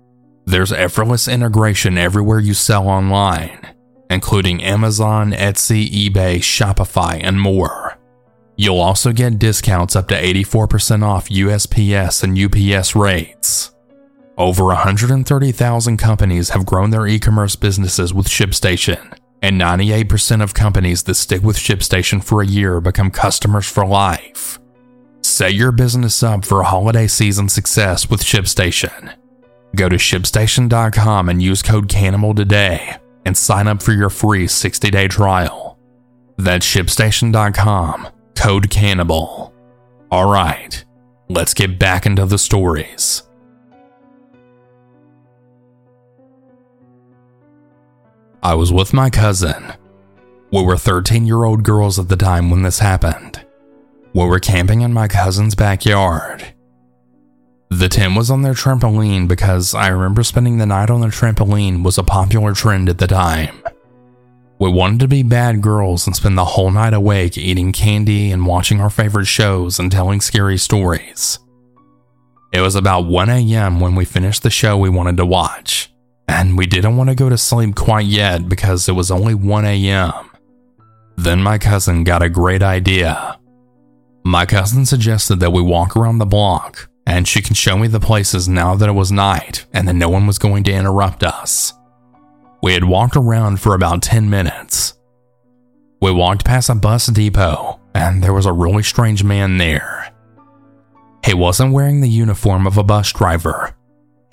There's 0.46 0.72
effortless 0.72 1.27
integration 1.27 1.98
everywhere 1.98 2.39
you 2.39 2.53
sell 2.53 2.88
online, 2.88 3.75
including 4.10 4.63
Amazon, 4.63 5.32
Etsy, 5.32 5.89
eBay, 5.89 6.38
Shopify, 6.38 7.20
and 7.22 7.39
more. 7.39 7.98
You'll 8.56 8.80
also 8.80 9.12
get 9.12 9.39
discounts 9.39 9.96
up 9.96 10.08
to 10.10 10.22
84% 10.22 11.03
off 11.03 11.30
USPS 11.30 12.24
and 12.24 12.38
UPS 12.38 12.96
rates. 12.96 13.73
Over 14.38 14.66
130,000 14.66 15.98
companies 15.98 16.50
have 16.50 16.66
grown 16.66 16.90
their 16.90 17.06
e 17.06 17.20
commerce 17.20 17.56
businesses 17.56 18.16
with 18.16 18.28
ShipStation, 18.28 19.16
and 19.44 19.62
98% 19.62 20.42
of 20.42 20.56
companies 20.56 21.04
that 21.04 21.16
stick 21.16 21.44
with 21.44 21.56
ShipStation 21.56 22.24
for 22.24 22.42
a 22.42 22.48
year 22.48 22.82
become 22.82 23.12
customers 23.12 23.70
for 23.70 23.86
life. 23.86 24.60
Set 25.22 25.54
your 25.54 25.72
business 25.72 26.24
up 26.24 26.46
for 26.46 26.63
holiday 26.63 27.06
season 27.06 27.48
success 27.48 28.10
with 28.10 28.24
ShipStation. 28.24 29.13
Go 29.75 29.88
to 29.88 29.98
shipstation.com 29.98 31.30
and 31.30 31.42
use 31.42 31.62
code 31.62 31.88
CANNIBAL 31.88 32.36
today 32.36 32.98
and 33.25 33.38
sign 33.38 33.68
up 33.68 33.84
for 33.84 33.92
your 33.92 34.10
free 34.10 34.48
60 34.48 34.90
day 34.90 35.08
trial. 35.08 35.78
That's 36.38 36.66
shipstation.com, 36.66 38.08
code 38.36 38.70
CANNIBAL. 38.72 39.54
Alright, 40.12 40.86
let's 41.30 41.54
get 41.54 41.78
back 41.78 42.08
into 42.08 42.25
the 42.25 42.40
stories. 42.40 43.24
I 48.44 48.56
was 48.56 48.74
with 48.74 48.94
my 48.94 49.10
cousin. 49.10 49.72
We 50.52 50.64
were 50.64 50.76
13 50.76 51.26
year 51.26 51.46
old 51.46 51.64
girls 51.64 51.98
at 51.98 52.10
the 52.10 52.18
time 52.18 52.50
when 52.50 52.62
this 52.62 52.80
happened. 52.80 53.46
We 54.14 54.26
were 54.26 54.42
camping 54.42 54.82
in 54.82 54.92
my 54.92 55.08
cousin's 55.08 55.56
backyard. 55.56 56.54
The 57.70 57.88
tent 57.88 58.18
was 58.18 58.30
on 58.30 58.42
their 58.42 58.54
trampoline 58.54 59.30
because 59.30 59.74
I 59.74 59.88
remember 59.88 60.24
spending 60.24 60.58
the 60.58 60.66
night 60.66 60.90
on 60.90 61.00
the 61.00 61.08
trampoline 61.08 61.86
was 61.86 61.98
a 61.98 62.04
popular 62.04 62.54
trend 62.54 62.90
at 62.90 62.98
the 62.98 63.08
time. 63.08 63.64
We 64.60 64.70
wanted 64.70 65.00
to 65.00 65.08
be 65.08 65.24
bad 65.24 65.62
girls 65.62 66.06
and 66.06 66.14
spend 66.14 66.38
the 66.38 66.44
whole 66.44 66.70
night 66.70 66.94
awake 66.94 67.38
eating 67.38 67.72
candy 67.72 68.30
and 68.30 68.46
watching 68.46 68.82
our 68.82 68.90
favorite 68.90 69.28
shows 69.28 69.80
and 69.80 69.90
telling 69.90 70.20
scary 70.20 70.58
stories. 70.58 71.40
It 72.52 72.60
was 72.60 72.76
about 72.76 73.06
1 73.06 73.30
a.m. 73.30 73.80
when 73.80 73.96
we 73.96 74.04
finished 74.04 74.44
the 74.44 74.50
show 74.50 74.78
we 74.78 74.90
wanted 74.90 75.16
to 75.16 75.26
watch, 75.26 75.93
and 76.34 76.58
we 76.58 76.66
didn't 76.66 76.98
want 76.98 77.12
to 77.12 77.16
go 77.16 77.30
to 77.30 77.38
sleep 77.38 77.75
quite 77.75 78.08
yet 78.08 78.50
because 78.50 78.90
it 78.90 78.94
was 78.94 79.12
only 79.12 79.36
1 79.36 79.66
a.m. 79.66 80.32
Then 81.16 81.44
my 81.44 81.60
cousin 81.60 82.04
got 82.04 82.24
a 82.24 82.30
great 82.30 82.63
idea. 82.63 83.38
My 84.25 84.48
cousin 84.48 84.88
suggested 84.88 85.40
that 85.42 85.54
we 85.54 85.62
walk 85.62 85.96
around 85.96 86.18
the 86.18 86.25
block 86.25 86.90
and 87.06 87.28
she 87.28 87.40
can 87.44 87.54
show 87.54 87.78
me 87.78 87.88
the 87.88 88.00
places 88.00 88.50
now 88.50 88.74
that 88.74 88.90
it 88.90 88.94
was 88.94 89.12
night 89.12 89.68
and 89.74 89.88
that 89.88 89.94
no 89.94 90.10
one 90.10 90.25
was 90.25 90.40
going 90.40 90.63
to 90.63 90.74
interrupt 90.74 91.24
us. 91.24 91.74
We 92.63 92.74
had 92.74 92.86
walked 92.86 93.16
around 93.16 93.60
for 93.60 93.75
about 93.75 94.02
10 94.02 94.28
minutes. 94.28 94.96
We 96.02 96.12
walked 96.12 96.46
past 96.46 96.70
a 96.70 96.75
bus 96.75 97.06
depot 97.08 97.80
and 97.94 98.24
there 98.24 98.34
was 98.34 98.48
a 98.48 98.54
really 98.54 98.82
strange 98.82 99.24
man 99.24 99.60
there. 99.60 100.12
He 101.24 101.36
wasn't 101.36 101.74
wearing 101.74 102.02
the 102.02 102.10
uniform 102.10 102.66
of 102.66 102.80
a 102.80 102.84
bus 102.84 103.13
driver. 103.13 103.75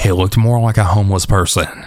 He 0.01 0.13
looked 0.13 0.37
more 0.37 0.61
like 0.61 0.79
a 0.79 0.85
homeless 0.85 1.27
person. 1.27 1.87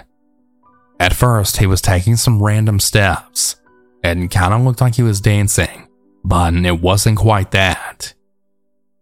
At 1.00 1.16
first, 1.16 1.58
he 1.58 1.66
was 1.66 1.82
taking 1.82 2.16
some 2.16 2.42
random 2.42 2.80
steps 2.80 3.56
and 4.04 4.30
kind 4.30 4.54
of 4.54 4.62
looked 4.62 4.82
like 4.82 4.96
he 4.96 5.04
was 5.04 5.20
dancing, 5.20 5.88
but 6.24 6.54
it 6.54 6.80
wasn't 6.80 7.18
quite 7.18 7.52
that. 7.52 8.14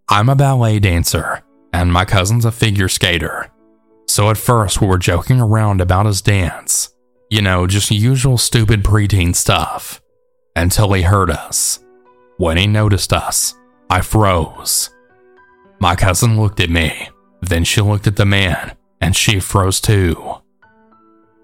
I'm 0.08 0.30
a 0.30 0.36
ballet 0.36 0.80
dancer, 0.80 1.42
and 1.74 1.92
my 1.92 2.06
cousin's 2.06 2.46
a 2.46 2.52
figure 2.52 2.88
skater. 2.88 3.52
So 4.08 4.30
at 4.30 4.38
first, 4.38 4.82
we 4.82 4.88
were 4.88 4.98
joking 4.98 5.42
around 5.42 5.82
about 5.82 6.06
his 6.06 6.22
dance. 6.22 6.90
You 7.30 7.42
know, 7.42 7.68
just 7.68 7.92
usual 7.92 8.38
stupid 8.38 8.84
preteen 8.84 9.36
stuff. 9.36 10.02
Until 10.56 10.94
he 10.94 11.02
heard 11.02 11.30
us. 11.30 11.80
When 12.38 12.58
he 12.58 12.68
noticed 12.68 13.14
us, 13.14 13.56
I 13.90 14.02
froze. 14.02 14.90
My 15.80 15.96
cousin 15.96 16.40
looked 16.40 16.60
at 16.60 16.70
me, 16.70 17.10
then 17.42 17.64
she 17.64 17.82
looked 17.82 18.08
at 18.08 18.16
the 18.16 18.26
man, 18.26 18.76
and 19.02 19.16
she 19.16 19.40
froze 19.40 19.82
too. 19.82 20.36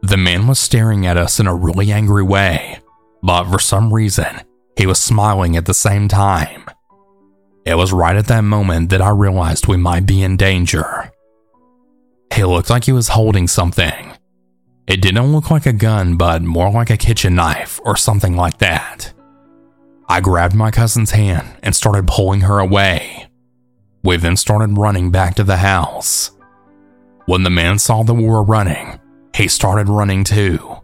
The 0.02 0.18
man 0.18 0.48
was 0.48 0.60
staring 0.60 1.06
at 1.06 1.18
us 1.18 1.40
in 1.40 1.48
a 1.48 1.56
really 1.56 1.92
angry 1.92 2.24
way, 2.24 2.80
but 3.24 3.46
for 3.46 3.60
some 3.60 3.94
reason, 3.94 4.42
he 4.78 4.86
was 4.86 5.00
smiling 5.00 5.58
at 5.58 5.66
the 5.66 5.74
same 5.74 6.08
time. 6.08 6.64
It 7.66 7.76
was 7.76 7.92
right 7.92 8.16
at 8.16 8.28
that 8.28 8.42
moment 8.42 8.92
that 8.92 9.02
I 9.02 9.10
realized 9.10 9.68
we 9.68 9.76
might 9.76 10.06
be 10.06 10.22
in 10.22 10.38
danger. 10.38 11.12
He 12.34 12.44
looked 12.44 12.70
like 12.70 12.86
he 12.86 12.92
was 12.92 13.10
holding 13.10 13.48
something. 13.48 14.14
It 14.88 15.02
didn't 15.02 15.34
look 15.34 15.52
like 15.52 15.66
a 15.66 15.74
gun, 15.74 16.16
but 16.16 16.44
more 16.44 16.72
like 16.72 16.90
a 16.90 16.96
kitchen 16.96 17.36
knife 17.36 17.80
or 17.84 17.98
something 17.98 18.38
like 18.38 18.60
that. 18.60 19.12
I 20.08 20.22
grabbed 20.22 20.56
my 20.56 20.72
cousin's 20.72 21.12
hand 21.12 21.58
and 21.62 21.76
started 21.76 22.08
pulling 22.08 22.42
her 22.42 22.60
away. 22.60 23.28
We 24.04 24.16
then 24.16 24.38
started 24.38 24.78
running 24.78 25.12
back 25.12 25.36
to 25.36 25.44
the 25.44 25.58
house. 25.58 26.32
When 27.28 27.44
the 27.44 27.50
man 27.50 27.78
saw 27.78 28.04
that 28.04 28.14
we 28.14 28.24
were 28.24 28.42
running, 28.42 29.02
he 29.36 29.50
started 29.50 29.90
running 29.90 30.24
too. 30.24 30.78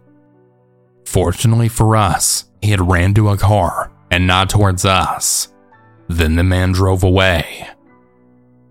Fortunately 1.06 1.68
for 1.68 1.96
us, 1.96 2.44
he 2.60 2.70
had 2.70 2.86
ran 2.86 3.14
to 3.14 3.30
a 3.30 3.38
car 3.38 3.90
and 4.10 4.26
not 4.26 4.50
towards 4.50 4.84
us. 4.84 5.48
Then 6.08 6.36
the 6.36 6.44
man 6.44 6.72
drove 6.72 7.02
away. 7.02 7.66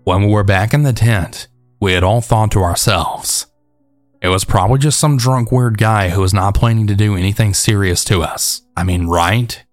When 0.04 0.22
we 0.22 0.32
were 0.32 0.44
back 0.44 0.72
in 0.72 0.84
the 0.84 0.92
tent, 0.92 1.48
we 1.80 1.94
had 1.94 2.04
all 2.04 2.20
thought 2.20 2.52
to 2.52 2.62
ourselves, 2.62 3.48
it 4.22 4.28
was 4.28 4.44
probably 4.44 4.78
just 4.78 5.00
some 5.00 5.16
drunk 5.16 5.50
weird 5.50 5.76
guy 5.76 6.10
who 6.10 6.20
was 6.20 6.32
not 6.32 6.54
planning 6.54 6.86
to 6.86 6.94
do 6.94 7.16
anything 7.16 7.54
serious 7.54 8.04
to 8.04 8.22
us. 8.22 8.62
I 8.76 8.84
mean, 8.84 9.08
right? 9.08 9.64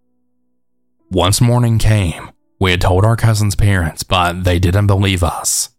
Once 1.11 1.39
morning 1.39 1.77
came, 1.77 2.31
we 2.59 2.71
had 2.71 2.81
told 2.81 3.05
our 3.05 3.15
cousin's 3.15 3.55
parents, 3.55 4.01
but 4.01 4.43
they 4.43 4.57
didn't 4.57 4.87
believe 4.87 5.23
us. 5.23 5.69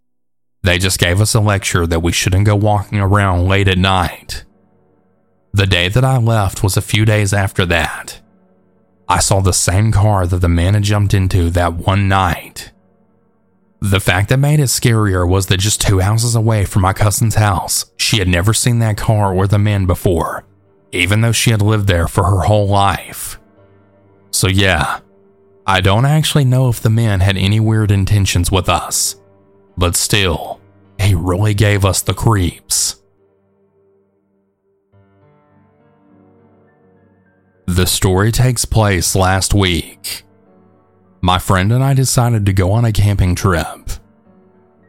They 0.62 0.78
just 0.78 0.98
gave 0.98 1.20
us 1.20 1.34
a 1.34 1.40
lecture 1.40 1.86
that 1.86 2.00
we 2.00 2.12
shouldn't 2.12 2.46
go 2.46 2.54
walking 2.54 3.00
around 3.00 3.48
late 3.48 3.68
at 3.68 3.78
night. 3.78 4.44
The 5.52 5.66
day 5.66 5.88
that 5.88 6.04
I 6.04 6.18
left 6.18 6.62
was 6.62 6.76
a 6.76 6.82
few 6.82 7.04
days 7.04 7.32
after 7.32 7.66
that. 7.66 8.20
I 9.08 9.18
saw 9.18 9.40
the 9.40 9.52
same 9.52 9.92
car 9.92 10.26
that 10.26 10.38
the 10.38 10.48
man 10.48 10.74
had 10.74 10.84
jumped 10.84 11.12
into 11.12 11.50
that 11.50 11.74
one 11.74 12.08
night. 12.08 12.72
The 13.80 14.00
fact 14.00 14.28
that 14.28 14.38
made 14.38 14.60
it 14.60 14.68
scarier 14.68 15.28
was 15.28 15.46
that 15.46 15.58
just 15.58 15.80
two 15.80 15.98
houses 15.98 16.36
away 16.36 16.64
from 16.64 16.82
my 16.82 16.92
cousin's 16.92 17.34
house, 17.34 17.86
she 17.96 18.18
had 18.18 18.28
never 18.28 18.54
seen 18.54 18.78
that 18.78 18.96
car 18.96 19.34
or 19.34 19.48
the 19.48 19.58
man 19.58 19.86
before, 19.86 20.44
even 20.92 21.20
though 21.20 21.32
she 21.32 21.50
had 21.50 21.60
lived 21.60 21.88
there 21.88 22.06
for 22.06 22.24
her 22.24 22.42
whole 22.42 22.68
life. 22.68 23.40
So, 24.30 24.46
yeah, 24.46 25.00
I 25.66 25.80
don't 25.80 26.06
actually 26.06 26.44
know 26.44 26.68
if 26.68 26.80
the 26.80 26.90
man 26.90 27.20
had 27.20 27.36
any 27.36 27.58
weird 27.58 27.90
intentions 27.90 28.52
with 28.52 28.68
us, 28.68 29.16
but 29.76 29.96
still, 29.96 30.60
he 30.98 31.14
really 31.14 31.54
gave 31.54 31.84
us 31.84 32.02
the 32.02 32.14
creeps. 32.14 33.02
The 37.66 37.86
story 37.86 38.32
takes 38.32 38.64
place 38.64 39.14
last 39.16 39.54
week. 39.54 40.24
My 41.20 41.38
friend 41.38 41.72
and 41.72 41.82
I 41.82 41.94
decided 41.94 42.44
to 42.46 42.52
go 42.52 42.72
on 42.72 42.84
a 42.84 42.92
camping 42.92 43.34
trip. 43.34 43.90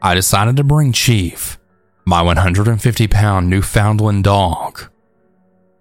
I 0.02 0.14
decided 0.14 0.56
to 0.56 0.64
bring 0.64 0.92
Chief, 0.92 1.58
my 2.04 2.20
150 2.20 3.08
pound 3.08 3.48
Newfoundland 3.48 4.24
dog. 4.24 4.90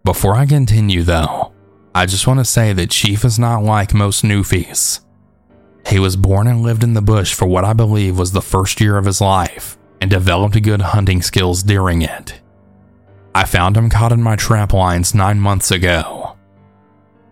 Before 0.06 0.36
I 0.36 0.46
continue, 0.46 1.04
though, 1.04 1.52
I 1.94 2.06
just 2.06 2.26
want 2.26 2.40
to 2.40 2.46
say 2.46 2.72
that 2.74 2.90
Chief 2.90 3.26
is 3.26 3.38
not 3.38 3.64
like 3.64 3.94
most 3.94 4.24
Newfies. 4.24 5.03
He 5.88 6.00
was 6.00 6.16
born 6.16 6.48
and 6.48 6.62
lived 6.62 6.84
in 6.84 6.94
the 6.94 7.02
bush 7.02 7.34
for 7.34 7.46
what 7.46 7.66
I 7.66 7.74
believe 7.74 8.18
was 8.18 8.32
the 8.32 8.42
first 8.42 8.82
year 8.82 8.98
of 8.98 9.06
his 9.06 9.22
life 9.22 9.78
and 10.02 10.10
developed 10.10 10.62
good 10.62 10.82
hunting 10.82 11.22
skills 11.22 11.64
during 11.64 12.02
it. 12.02 12.42
I 13.36 13.46
found 13.46 13.76
him 13.76 13.90
caught 13.90 14.12
in 14.12 14.22
my 14.22 14.36
trap 14.36 14.74
lines 14.74 15.16
nine 15.16 15.40
months 15.40 15.72
ago. 15.72 16.38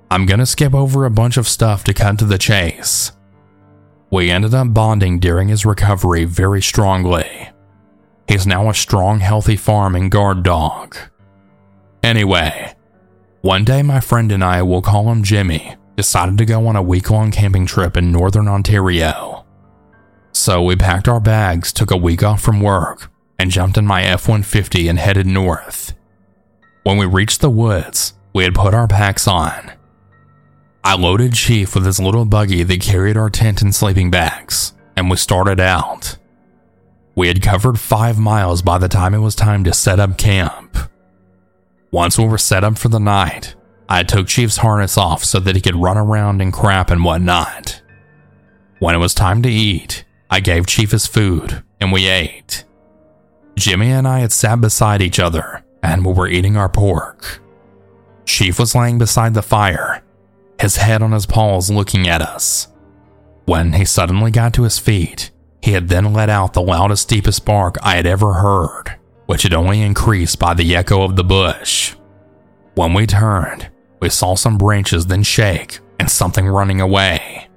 I'm 0.10 0.25
gonna 0.25 0.46
skip 0.46 0.74
over 0.74 1.05
a 1.05 1.12
bunch 1.12 1.38
of 1.38 1.48
stuff 1.48 1.84
to 1.86 1.93
cut 1.93 2.20
to 2.20 2.25
the 2.25 2.38
chase. 2.38 3.12
We 4.10 4.29
ended 4.29 4.53
up 4.53 4.74
bonding 4.74 5.20
during 5.20 5.48
his 5.48 5.65
recovery 5.65 6.25
very 6.25 6.62
strongly. 6.62 7.50
He's 8.27 8.46
now 8.46 8.70
a 8.70 8.74
strong, 8.74 9.20
healthy 9.20 9.55
farm 9.55 9.96
and 9.96 10.12
guard 10.12 10.43
dog. 10.43 10.98
Anyway, 12.03 12.74
one 13.41 13.63
day 13.63 13.84
my 13.84 14.00
friend 14.00 14.31
and 14.31 14.43
I, 14.43 14.62
will 14.63 14.81
call 14.81 15.12
him 15.12 15.24
Jimmy, 15.24 15.75
decided 15.95 16.38
to 16.38 16.45
go 16.45 16.67
on 16.67 16.75
a 16.75 16.81
week 16.81 17.10
long 17.10 17.31
camping 17.31 17.65
trip 17.65 17.98
in 17.98 18.12
northern 18.12 18.48
Ontario. 18.48 19.45
So 20.33 20.63
we 20.63 20.75
packed 20.75 21.07
our 21.07 21.19
bags, 21.19 21.74
took 21.74 21.91
a 21.91 21.98
week 21.98 22.24
off 22.24 22.41
from 22.41 22.62
work, 22.62 23.12
and 23.38 23.51
jumped 23.51 23.77
in 23.77 23.86
my 23.86 24.03
F 24.03 24.27
150 24.27 24.88
and 24.88 24.98
headed 24.98 25.27
north. 25.27 25.93
When 26.83 26.98
we 26.98 27.05
reached 27.05 27.41
the 27.41 27.50
woods, 27.50 28.13
we 28.33 28.43
had 28.43 28.55
put 28.55 28.74
our 28.74 28.88
packs 28.88 29.27
on 29.27 29.74
I 30.83 30.95
loaded 30.95 31.33
Chief 31.33 31.75
with 31.75 31.86
his 31.86 32.00
little 32.00 32.25
buggy 32.25 32.63
that 32.63 32.81
carried 32.81 33.15
our 33.15 33.29
tent 33.29 33.62
and 33.62 33.74
sleeping 33.74 34.10
bags, 34.10 34.74
and 34.95 35.12
we 35.12 35.17
started 35.17 35.60
out. 35.60 36.17
We 37.13 37.27
had 37.27 37.43
covered 37.43 37.79
five 37.79 38.17
miles 38.17 38.63
by 38.63 38.79
the 38.79 38.88
time 38.88 39.13
it 39.13 39.19
was 39.19 39.36
time 39.36 39.63
to 39.65 39.74
set 39.74 40.00
up 40.00 40.17
camp. 40.17 40.75
Once 41.91 42.17
we 42.17 42.25
were 42.25 42.38
set 42.39 42.63
up 42.63 42.79
for 42.79 42.88
the 42.88 43.00
night, 43.00 43.53
I 43.91 44.03
took 44.03 44.25
Chief's 44.25 44.55
harness 44.55 44.98
off 44.98 45.25
so 45.25 45.38
that 45.41 45.53
he 45.53 45.60
could 45.60 45.75
run 45.75 45.98
around 45.98 46.41
and 46.41 46.53
crap 46.53 46.91
and 46.91 47.03
whatnot. 47.03 47.81
When 48.79 48.95
it 48.95 49.00
was 49.00 49.13
time 49.13 49.41
to 49.41 49.51
eat, 49.51 50.05
I 50.29 50.39
gave 50.39 50.65
Chief 50.65 50.91
his 50.91 51.05
food 51.05 51.62
and 51.81 51.91
we 51.91 52.07
ate. 52.07 52.63
Jimmy 53.57 53.91
and 53.91 54.07
I 54.07 54.19
had 54.19 54.31
sat 54.31 54.62
beside 54.62 55.01
each 55.01 55.19
other 55.19 55.65
and 55.83 56.05
we 56.05 56.13
were 56.13 56.29
eating 56.29 56.55
our 56.55 56.69
pork. 56.69 57.41
Chief 58.25 58.57
was 58.57 58.74
laying 58.74 58.98
beside 58.98 59.33
the 59.33 59.41
fire 59.41 60.01
his 60.57 60.77
head 60.77 61.01
on 61.01 61.12
his 61.12 61.25
paws 61.25 61.69
looking 61.69 62.07
at 62.07 62.21
us. 62.21 62.69
When 63.43 63.74
he 63.74 63.83
suddenly 63.83 64.31
got 64.31 64.53
to 64.53 64.63
his 64.63 64.79
feet, 64.79 65.31
he 65.62 65.74
had 65.74 65.89
then 65.89 66.13
let 66.13 66.29
out 66.29 66.53
the 66.53 66.62
loudest, 66.62 67.10
deepest 67.10 67.43
bark 67.43 67.75
I 67.83 67.98
had 67.98 68.05
ever 68.05 68.36
heard, 68.36 68.98
which 69.25 69.43
had 69.43 69.53
only 69.53 69.81
increased 69.81 70.39
by 70.39 70.53
the 70.53 70.77
echo 70.77 71.01
of 71.01 71.17
the 71.17 71.25
bush. 71.25 71.95
When 72.75 72.93
we 72.93 73.05
turned, 73.05 73.71
we 74.01 74.10
saw 74.10 74.36
some 74.36 74.58
branches 74.58 75.05
then 75.05 75.24
shake 75.24 75.79
and 76.00 76.10
something 76.10 76.48
running 76.48 76.81
away. 76.81 77.48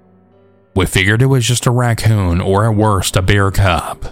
we 0.76 0.86
figured 0.86 1.22
it 1.22 1.26
was 1.26 1.46
just 1.46 1.66
a 1.66 1.70
raccoon 1.70 2.40
or 2.40 2.64
at 2.64 2.76
worst 2.76 3.16
a 3.16 3.22
bear 3.22 3.50
cub. 3.50 4.06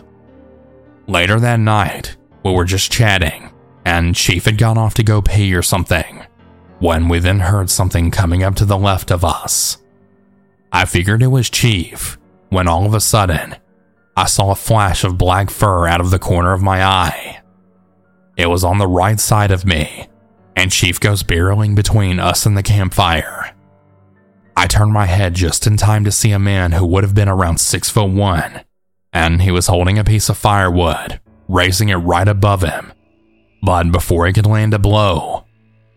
Later 1.08 1.40
that 1.40 1.58
night, 1.58 2.16
we 2.44 2.52
were 2.52 2.64
just 2.64 2.92
chatting, 2.92 3.50
and 3.84 4.14
Chief 4.14 4.44
had 4.44 4.58
gone 4.58 4.78
off 4.78 4.94
to 4.94 5.02
go 5.02 5.20
pee 5.20 5.54
or 5.54 5.62
something, 5.62 6.22
when 6.78 7.08
we 7.08 7.18
then 7.18 7.40
heard 7.40 7.68
something 7.68 8.10
coming 8.10 8.42
up 8.42 8.54
to 8.56 8.64
the 8.64 8.78
left 8.78 9.10
of 9.10 9.24
us. 9.24 9.78
I 10.72 10.84
figured 10.84 11.22
it 11.22 11.28
was 11.28 11.50
Chief, 11.50 12.16
when 12.50 12.68
all 12.68 12.86
of 12.86 12.94
a 12.94 13.00
sudden, 13.00 13.56
I 14.16 14.26
saw 14.26 14.52
a 14.52 14.56
flash 14.56 15.04
of 15.04 15.18
black 15.18 15.50
fur 15.50 15.86
out 15.86 16.00
of 16.00 16.10
the 16.10 16.18
corner 16.18 16.52
of 16.52 16.62
my 16.62 16.84
eye. 16.84 17.40
It 18.36 18.46
was 18.46 18.62
on 18.62 18.78
the 18.78 18.86
right 18.86 19.18
side 19.18 19.50
of 19.50 19.64
me, 19.64 20.08
and 20.56 20.70
Chief 20.70 21.00
goes 21.00 21.22
barreling 21.22 21.74
between 21.74 22.20
us 22.20 22.46
and 22.46 22.56
the 22.56 22.62
campfire. 22.62 23.54
I 24.56 24.66
turned 24.66 24.92
my 24.92 25.06
head 25.06 25.34
just 25.34 25.66
in 25.66 25.76
time 25.76 26.04
to 26.04 26.12
see 26.12 26.32
a 26.32 26.38
man 26.38 26.72
who 26.72 26.86
would 26.86 27.04
have 27.04 27.14
been 27.14 27.28
around 27.28 27.58
six 27.58 27.88
foot 27.88 28.10
one, 28.10 28.62
and 29.12 29.42
he 29.42 29.50
was 29.50 29.66
holding 29.66 29.98
a 29.98 30.04
piece 30.04 30.28
of 30.28 30.36
firewood, 30.36 31.20
raising 31.48 31.88
it 31.88 31.96
right 31.96 32.28
above 32.28 32.62
him. 32.62 32.92
But 33.62 33.92
before 33.92 34.26
he 34.26 34.32
could 34.32 34.46
land 34.46 34.74
a 34.74 34.78
blow, 34.78 35.46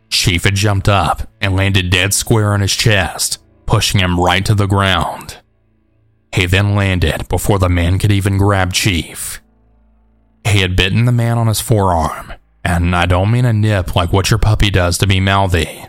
Chief 0.10 0.44
had 0.44 0.56
jumped 0.56 0.88
up 0.88 1.30
and 1.42 1.56
landed 1.56 1.90
dead 1.90 2.14
square 2.14 2.54
on 2.54 2.62
his 2.62 2.76
chest, 2.76 3.44
pushing 3.66 4.00
him 4.00 4.20
right 4.20 4.46
to 4.46 4.56
the 4.56 4.68
ground. 4.68 5.38
He 6.34 6.46
then 6.46 6.76
landed 6.76 7.28
before 7.28 7.60
the 7.60 7.70
man 7.70 7.98
could 7.98 8.12
even 8.12 8.38
grab 8.38 8.74
Chief. 8.74 9.42
He 10.48 10.60
had 10.60 10.76
bitten 10.76 11.06
the 11.06 11.12
man 11.12 11.38
on 11.38 11.48
his 11.48 11.60
forearm, 11.62 12.34
and 12.66 12.96
I 12.96 13.06
don't 13.06 13.32
mean 13.32 13.46
a 13.46 13.54
nip 13.54 13.96
like 13.96 14.12
what 14.12 14.32
your 14.32 14.40
puppy 14.40 14.72
does 14.72 14.98
to 14.98 15.08
be 15.08 15.20
mouthy. 15.20 15.86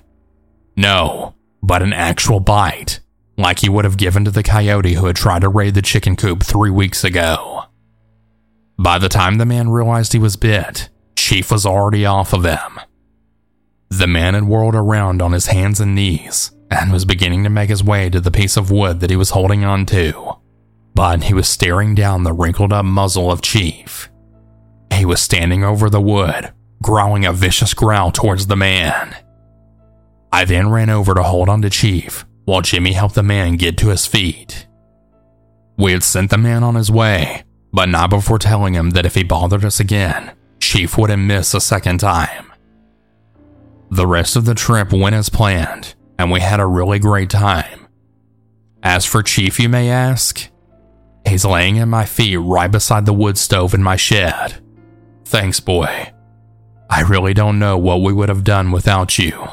No, 0.76 1.34
but 1.62 1.82
an 1.82 1.94
actual 1.94 2.38
bite, 2.38 3.00
like 3.38 3.60
he 3.60 3.70
would 3.70 3.86
have 3.86 3.96
given 3.96 4.26
to 4.26 4.30
the 4.30 4.42
coyote 4.42 4.92
who 4.92 5.06
had 5.06 5.16
tried 5.16 5.40
to 5.40 5.48
raid 5.48 5.74
the 5.74 5.82
chicken 5.82 6.16
coop 6.16 6.42
three 6.42 6.70
weeks 6.70 7.02
ago. 7.02 7.64
By 8.78 8.98
the 8.98 9.08
time 9.08 9.38
the 9.38 9.46
man 9.46 9.70
realized 9.70 10.12
he 10.12 10.18
was 10.18 10.36
bit, 10.36 10.90
Chief 11.16 11.50
was 11.50 11.64
already 11.64 12.04
off 12.04 12.34
of 12.34 12.44
him. 12.44 12.78
The 13.88 14.06
man 14.06 14.34
had 14.34 14.44
whirled 14.44 14.74
around 14.74 15.22
on 15.22 15.32
his 15.32 15.46
hands 15.46 15.80
and 15.80 15.94
knees 15.94 16.50
and 16.70 16.92
was 16.92 17.06
beginning 17.06 17.42
to 17.44 17.50
make 17.50 17.70
his 17.70 17.82
way 17.82 18.10
to 18.10 18.20
the 18.20 18.30
piece 18.30 18.58
of 18.58 18.70
wood 18.70 19.00
that 19.00 19.10
he 19.10 19.16
was 19.16 19.30
holding 19.30 19.64
on 19.64 19.86
to. 19.86 20.34
But 20.94 21.24
he 21.24 21.34
was 21.34 21.48
staring 21.48 21.94
down 21.94 22.24
the 22.24 22.34
wrinkled 22.34 22.72
up 22.72 22.84
muzzle 22.84 23.30
of 23.30 23.40
Chief. 23.40 24.10
He 24.92 25.04
was 25.04 25.20
standing 25.20 25.64
over 25.64 25.88
the 25.88 26.00
wood, 26.00 26.52
growling 26.82 27.24
a 27.24 27.32
vicious 27.32 27.74
growl 27.74 28.12
towards 28.12 28.46
the 28.46 28.56
man. 28.56 29.16
I 30.32 30.44
then 30.44 30.68
ran 30.68 30.90
over 30.90 31.14
to 31.14 31.22
hold 31.22 31.48
on 31.48 31.62
to 31.62 31.70
Chief 31.70 32.26
while 32.44 32.60
Jimmy 32.60 32.92
helped 32.92 33.14
the 33.14 33.22
man 33.22 33.56
get 33.56 33.76
to 33.78 33.88
his 33.88 34.06
feet. 34.06 34.66
We 35.76 35.92
had 35.92 36.02
sent 36.02 36.30
the 36.30 36.38
man 36.38 36.62
on 36.62 36.74
his 36.74 36.90
way, 36.90 37.44
but 37.72 37.88
not 37.88 38.10
before 38.10 38.38
telling 38.38 38.74
him 38.74 38.90
that 38.90 39.04
if 39.04 39.14
he 39.14 39.24
bothered 39.24 39.64
us 39.64 39.80
again, 39.80 40.32
Chief 40.60 40.96
wouldn't 40.96 41.22
miss 41.22 41.54
a 41.54 41.60
second 41.60 41.98
time. 41.98 42.52
The 43.90 44.06
rest 44.06 44.36
of 44.36 44.44
the 44.44 44.54
trip 44.54 44.92
went 44.92 45.14
as 45.14 45.28
planned, 45.28 45.94
and 46.18 46.30
we 46.30 46.40
had 46.40 46.60
a 46.60 46.66
really 46.66 46.98
great 46.98 47.30
time. 47.30 47.86
As 48.82 49.04
for 49.04 49.22
Chief, 49.22 49.58
you 49.60 49.68
may 49.68 49.90
ask, 49.90 50.48
he's 51.26 51.44
laying 51.44 51.78
at 51.78 51.88
my 51.88 52.04
feet 52.04 52.36
right 52.36 52.70
beside 52.70 53.06
the 53.06 53.12
wood 53.12 53.36
stove 53.36 53.74
in 53.74 53.82
my 53.82 53.96
shed. 53.96 54.62
Thanks, 55.24 55.60
boy. 55.60 56.12
I 56.88 57.02
really 57.02 57.34
don't 57.34 57.58
know 57.58 57.76
what 57.76 58.00
we 58.00 58.12
would 58.12 58.28
have 58.28 58.44
done 58.44 58.70
without 58.70 59.18
you. 59.18 59.48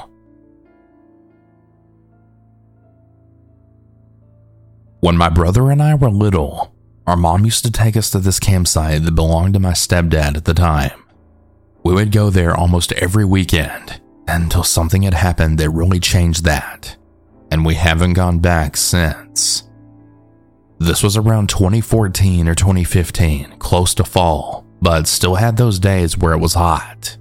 When 4.99 5.17
my 5.17 5.29
brother 5.29 5.69
and 5.69 5.81
I 5.81 5.96
were 5.96 6.09
little, 6.09 6.74
our 7.05 7.17
mom 7.17 7.43
used 7.43 7.65
to 7.65 7.72
take 7.72 7.98
us 7.98 8.09
to 8.11 8.19
this 8.19 8.39
campsite 8.39 9.03
that 9.03 9.15
belonged 9.15 9.53
to 9.55 9.59
my 9.59 9.74
stepdad 9.74 10.37
at 10.37 10.46
the 10.46 10.53
time. 10.53 11.03
We 11.83 11.93
would 11.93 12.13
go 12.13 12.29
there 12.29 12.55
almost 12.55 12.93
every 12.93 13.25
weekend 13.25 14.00
until 14.27 14.63
something 14.63 15.01
had 15.01 15.13
happened 15.13 15.57
that 15.57 15.69
really 15.72 16.00
changed 16.00 16.46
that, 16.46 16.96
and 17.51 17.65
we 17.65 17.75
haven't 17.75 18.13
gone 18.13 18.39
back 18.39 18.77
since. 18.77 19.63
This 20.79 21.03
was 21.03 21.17
around 21.17 21.50
2014 21.50 22.48
or 22.48 22.55
2015, 22.55 23.57
close 23.59 23.93
to 23.96 24.03
fall, 24.05 24.65
but 24.81 25.07
still 25.07 25.35
had 25.35 25.57
those 25.57 25.79
days 25.79 26.17
where 26.17 26.33
it 26.33 26.39
was 26.39 26.53
hot. 26.53 27.17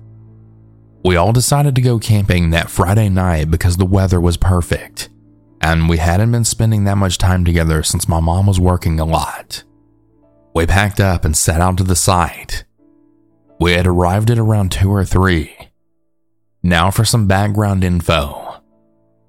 We 1.04 1.16
all 1.16 1.32
decided 1.32 1.74
to 1.74 1.80
go 1.80 1.98
camping 1.98 2.50
that 2.50 2.70
Friday 2.70 3.08
night 3.08 3.50
because 3.50 3.76
the 3.76 3.84
weather 3.84 4.20
was 4.20 4.36
perfect, 4.36 5.08
and 5.60 5.88
we 5.88 5.96
hadn't 5.96 6.30
been 6.30 6.44
spending 6.44 6.84
that 6.84 6.96
much 6.96 7.18
time 7.18 7.44
together 7.44 7.82
since 7.82 8.08
my 8.08 8.20
mom 8.20 8.46
was 8.46 8.60
working 8.60 9.00
a 9.00 9.04
lot. 9.04 9.64
We 10.54 10.66
packed 10.66 11.00
up 11.00 11.24
and 11.24 11.36
set 11.36 11.60
out 11.60 11.76
to 11.78 11.84
the 11.84 11.96
site. 11.96 12.64
We 13.58 13.72
had 13.72 13.86
arrived 13.86 14.30
at 14.30 14.38
around 14.38 14.70
2 14.70 14.90
or 14.90 15.04
3, 15.04 15.70
now 16.62 16.92
for 16.92 17.04
some 17.04 17.26
background 17.26 17.82
info. 17.82 18.60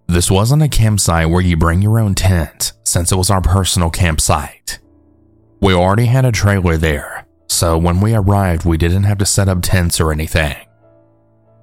This 0.08 0.30
wasn't 0.30 0.62
a 0.62 0.68
campsite 0.68 1.30
where 1.30 1.42
you 1.42 1.58
bring 1.58 1.82
your 1.82 1.98
own 1.98 2.14
tent, 2.14 2.74
since 2.84 3.12
it 3.12 3.16
was 3.16 3.32
our 3.32 3.42
personal 3.42 3.90
campsite. 3.90 4.80
We 5.60 5.74
already 5.74 6.06
had 6.06 6.26
a 6.26 6.32
trailer 6.32 6.78
there, 6.78 7.26
so 7.48 7.80
when 7.80 8.00
we 8.00 8.14
arrived, 8.14 8.64
we 8.66 8.78
didn't 8.78 9.04
have 9.04 9.18
to 9.20 9.26
set 9.26 9.50
up 9.50 9.60
tents 9.64 10.00
or 10.00 10.12
anything. 10.12 10.56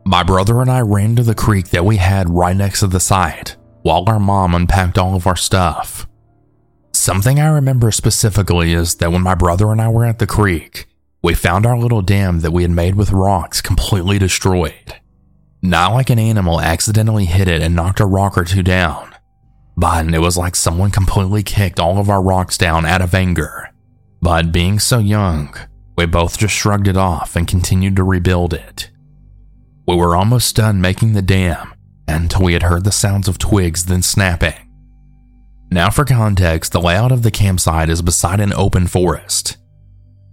My 0.04 0.22
brother 0.22 0.60
and 0.60 0.70
I 0.70 0.80
ran 0.80 1.16
to 1.16 1.22
the 1.22 1.34
creek 1.34 1.68
that 1.70 1.84
we 1.84 1.98
had 1.98 2.30
right 2.30 2.56
next 2.56 2.80
to 2.80 2.86
the 2.86 3.00
site, 3.00 3.56
while 3.82 4.04
our 4.06 4.20
mom 4.20 4.54
unpacked 4.54 4.98
all 4.98 5.14
of 5.14 5.26
our 5.26 5.36
stuff. 5.36 6.06
Something 6.92 7.38
I 7.38 7.48
remember 7.48 7.90
specifically 7.90 8.72
is 8.72 8.96
that 8.96 9.12
when 9.12 9.22
my 9.22 9.34
brother 9.34 9.70
and 9.70 9.80
I 9.80 9.88
were 9.88 10.04
at 10.04 10.18
the 10.18 10.26
creek, 10.26 10.86
we 11.22 11.34
found 11.34 11.66
our 11.66 11.78
little 11.78 12.02
dam 12.02 12.40
that 12.40 12.50
we 12.50 12.62
had 12.62 12.70
made 12.70 12.94
with 12.94 13.12
rocks 13.12 13.60
completely 13.60 14.18
destroyed. 14.18 14.96
Not 15.62 15.92
like 15.92 16.08
an 16.08 16.18
animal 16.18 16.60
accidentally 16.60 17.26
hit 17.26 17.46
it 17.46 17.60
and 17.60 17.76
knocked 17.76 18.00
a 18.00 18.06
rock 18.06 18.38
or 18.38 18.44
two 18.44 18.62
down, 18.62 19.14
but 19.76 20.12
it 20.12 20.20
was 20.20 20.38
like 20.38 20.56
someone 20.56 20.90
completely 20.90 21.42
kicked 21.42 21.78
all 21.78 21.98
of 21.98 22.08
our 22.08 22.22
rocks 22.22 22.56
down 22.56 22.86
out 22.86 23.02
of 23.02 23.14
anger. 23.14 23.70
But 24.22 24.52
being 24.52 24.78
so 24.78 24.98
young, 24.98 25.54
we 25.96 26.06
both 26.06 26.38
just 26.38 26.54
shrugged 26.54 26.88
it 26.88 26.96
off 26.96 27.36
and 27.36 27.46
continued 27.46 27.96
to 27.96 28.04
rebuild 28.04 28.54
it. 28.54 28.90
We 29.90 29.96
were 29.96 30.14
almost 30.14 30.54
done 30.54 30.80
making 30.80 31.14
the 31.14 31.20
dam 31.20 31.74
until 32.06 32.44
we 32.44 32.52
had 32.52 32.62
heard 32.62 32.84
the 32.84 32.92
sounds 32.92 33.26
of 33.26 33.38
twigs 33.38 33.86
then 33.86 34.02
snapping. 34.02 34.54
Now, 35.72 35.90
for 35.90 36.04
context, 36.04 36.70
the 36.70 36.80
layout 36.80 37.10
of 37.10 37.24
the 37.24 37.32
campsite 37.32 37.88
is 37.88 38.00
beside 38.00 38.38
an 38.38 38.52
open 38.52 38.86
forest 38.86 39.56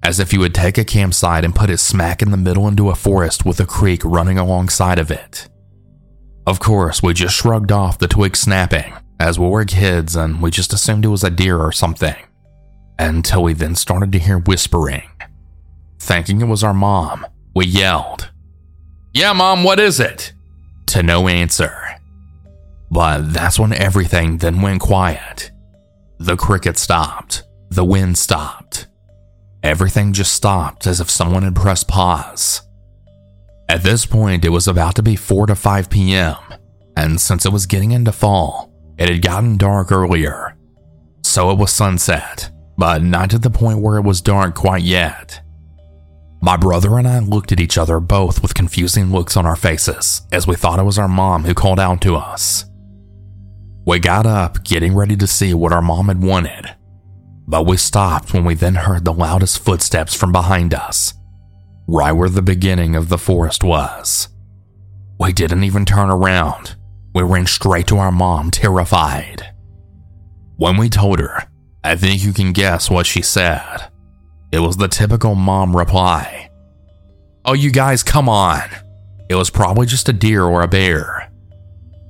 as 0.04 0.20
if 0.20 0.32
you 0.32 0.39
would 0.39 0.54
take 0.54 0.78
a 0.78 0.86
campsite 0.86 1.43
and 1.43 1.56
put 1.56 1.72
it 1.72 1.80
smack 1.80 2.22
in 2.22 2.30
the 2.30 2.38
middle 2.38 2.67
into 2.67 2.91
a 2.91 2.96
forest 2.96 3.46
with 3.46 3.60
a 3.60 3.65
creek 3.65 4.00
running 4.06 4.38
alongside 4.38 5.00
of 5.00 5.10
it. 5.10 5.50
Of 6.46 6.60
course, 6.60 7.02
we 7.02 7.15
just 7.15 7.36
shrugged 7.36 7.72
off 7.72 7.98
the 7.98 8.08
twig 8.08 8.38
snapping, 8.38 8.93
as 9.20 9.39
we 9.39 9.48
were 9.48 9.65
kids 9.65 10.15
and 10.15 10.39
we 10.39 10.52
just 10.52 10.72
assumed 10.72 11.04
it 11.04 11.10
was 11.10 11.24
a 11.24 11.32
deer 11.32 11.58
or 11.58 11.72
something, 11.72 12.15
until 13.00 13.41
we 13.41 13.54
then 13.54 13.74
started 13.74 14.12
to 14.12 14.20
hear 14.20 14.38
whispering. 14.38 15.10
Thinking 16.00 16.41
it 16.41 16.46
was 16.46 16.63
our 16.63 16.76
mom, 16.76 17.26
we 17.56 17.65
yelled, 17.65 18.30
Yeah, 19.17 19.34
mom, 19.34 19.63
what 19.63 19.80
is 19.80 19.99
it? 19.99 20.32
To 20.88 21.01
no 21.01 21.27
answer. 21.27 21.75
But 22.91 23.34
that's 23.34 23.58
when 23.58 23.73
everything 23.73 24.38
then 24.38 24.62
went 24.62 24.82
quiet. 24.82 25.49
The 26.19 26.38
cricket 26.38 26.77
stopped, 26.77 27.43
the 27.69 27.84
wind 27.84 28.17
stopped, 28.17 28.88
Everything 29.63 30.13
just 30.13 30.34
stopped 30.34 30.86
as 30.86 31.01
if 31.01 31.10
someone 31.10 31.41
had 31.41 31.56
pressed 31.56 31.88
pause. 31.88 32.62
At 33.67 33.82
this 33.82 34.06
point, 34.06 34.45
it 34.45 34.49
was 34.49 34.67
about 34.67 34.95
to 34.95 35.03
be 35.03 35.15
4 35.15 35.47
to 35.47 35.56
5 35.56 35.89
p.m., 35.89 36.38
and 36.95 37.19
since 37.19 37.45
it 37.45 37.51
was 37.51 37.65
getting 37.65 37.91
into 37.91 38.12
fall, 38.12 38.71
it 38.97 39.10
had 39.10 39.21
gotten 39.21 39.58
dark 39.58 39.91
earlier. 39.91 40.56
So 41.23 41.49
it 41.49 41.58
was 41.58 41.73
sunset, 41.73 42.51
but 42.77 43.01
not 43.01 43.32
to 43.32 43.39
the 43.39 43.49
point 43.49 43.82
where 43.82 43.97
it 43.97 44.06
was 44.06 44.21
dark 44.21 44.53
quite 44.53 44.84
yet. 44.84 45.41
My 46.41 46.56
brother 46.56 46.97
and 46.97 47.08
I 47.08 47.19
looked 47.19 47.52
at 47.52 47.60
each 47.60 47.78
other 47.78 48.00
both 48.00 48.41
with 48.41 48.54
confusing 48.54 49.12
looks 49.12 49.36
on 49.36 49.45
our 49.45 49.56
faces 49.56 50.21
as 50.32 50.45
we 50.45 50.56
thought 50.56 50.80
it 50.80 50.84
was 50.84 51.00
our 51.00 51.08
mom 51.08 51.43
who 51.43 51.54
called 51.54 51.80
out 51.80 52.02
to 52.02 52.15
us. 52.15 52.65
We 53.86 54.00
got 54.00 54.26
up, 54.26 54.63
getting 54.63 54.95
ready 54.95 55.15
to 55.15 55.28
see 55.28 55.54
what 55.54 55.73
our 55.73 55.82
mom 55.82 56.10
had 56.10 56.21
wanted, 56.21 56.76
but 57.47 57.65
we 57.65 57.78
stopped 57.78 58.34
when 58.34 58.43
we 58.43 58.54
then 58.54 58.76
heard 58.76 59.06
the 59.06 59.13
loudest 59.13 59.60
footsteps 59.60 60.13
from 60.13 60.32
behind 60.32 60.73
us, 60.73 61.13
right 61.88 62.12
where 62.12 62.30
the 62.30 62.41
beginning 62.41 62.95
of 62.95 63.10
the 63.10 63.17
forest 63.17 63.63
was. 63.63 64.28
We 65.19 65.34
didn't 65.34 65.63
even 65.63 65.86
turn 65.86 66.10
around. 66.10 66.76
We 67.15 67.23
ran 67.23 67.47
straight 67.47 67.88
to 67.88 67.97
our 67.97 68.12
mom, 68.12 68.52
terrified. 68.52 69.54
When 70.58 70.78
we 70.78 70.89
told 70.89 71.19
her, 71.19 71.43
I 71.84 71.95
think 71.95 72.23
you 72.23 72.34
can 72.34 72.52
guess 72.52 72.89
what 72.91 73.06
she 73.06 73.21
said. 73.21 73.89
It 74.52 74.60
was 74.60 74.78
the 74.78 74.88
typical 74.88 75.36
mom 75.36 75.76
reply 75.76 76.50
Oh, 77.46 77.54
you 77.54 77.72
guys, 77.72 78.04
come 78.04 78.28
on. 78.28 78.62
It 79.30 79.36
was 79.36 79.50
probably 79.50 79.88
just 79.88 80.10
a 80.10 80.14
deer 80.14 80.44
or 80.44 80.64
a 80.64 80.68
bear. 80.68 81.32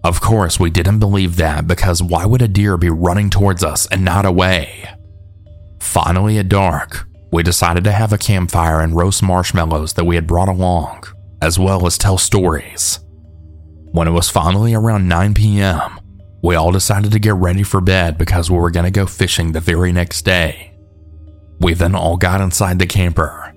Of 0.03 0.19
course, 0.19 0.59
we 0.59 0.71
didn't 0.71 0.97
believe 0.97 1.35
that 1.35 1.67
because 1.67 2.01
why 2.01 2.25
would 2.25 2.41
a 2.41 2.47
deer 2.47 2.75
be 2.75 2.89
running 2.89 3.29
towards 3.29 3.63
us 3.63 3.85
and 3.87 4.03
not 4.03 4.25
away? 4.25 4.89
Finally, 5.79 6.39
at 6.39 6.49
dark, 6.49 7.07
we 7.31 7.43
decided 7.43 7.83
to 7.83 7.91
have 7.91 8.13
a 8.13 8.17
campfire 8.17 8.81
and 8.81 8.95
roast 8.95 9.21
marshmallows 9.21 9.93
that 9.93 10.05
we 10.05 10.15
had 10.15 10.25
brought 10.25 10.49
along, 10.49 11.03
as 11.41 11.59
well 11.59 11.85
as 11.85 11.97
tell 11.97 12.17
stories. 12.17 12.99
When 13.91 14.07
it 14.07 14.11
was 14.11 14.29
finally 14.29 14.73
around 14.73 15.07
9 15.07 15.33
p.m., 15.35 15.99
we 16.41 16.55
all 16.55 16.71
decided 16.71 17.11
to 17.11 17.19
get 17.19 17.35
ready 17.35 17.63
for 17.63 17.81
bed 17.81 18.17
because 18.17 18.49
we 18.49 18.57
were 18.57 18.71
going 18.71 18.85
to 18.85 18.91
go 18.91 19.05
fishing 19.05 19.51
the 19.51 19.59
very 19.59 19.91
next 19.91 20.23
day. 20.23 20.66
We 21.59 21.73
then 21.73 21.95
all 21.95 22.17
got 22.17 22.41
inside 22.41 22.79
the 22.79 22.85
camper. 22.85 23.53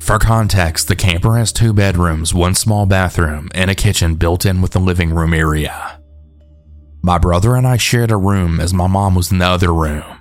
For 0.00 0.18
context, 0.18 0.88
the 0.88 0.96
camper 0.96 1.36
has 1.36 1.52
two 1.52 1.72
bedrooms, 1.72 2.34
one 2.34 2.54
small 2.54 2.86
bathroom, 2.86 3.48
and 3.54 3.70
a 3.70 3.74
kitchen 3.74 4.14
built 4.14 4.46
in 4.46 4.62
with 4.62 4.72
the 4.72 4.80
living 4.80 5.14
room 5.14 5.34
area. 5.34 6.00
My 7.02 7.18
brother 7.18 7.54
and 7.54 7.66
I 7.66 7.76
shared 7.76 8.10
a 8.10 8.16
room 8.16 8.60
as 8.60 8.74
my 8.74 8.86
mom 8.86 9.14
was 9.14 9.30
in 9.30 9.38
the 9.38 9.46
other 9.46 9.72
room. 9.72 10.18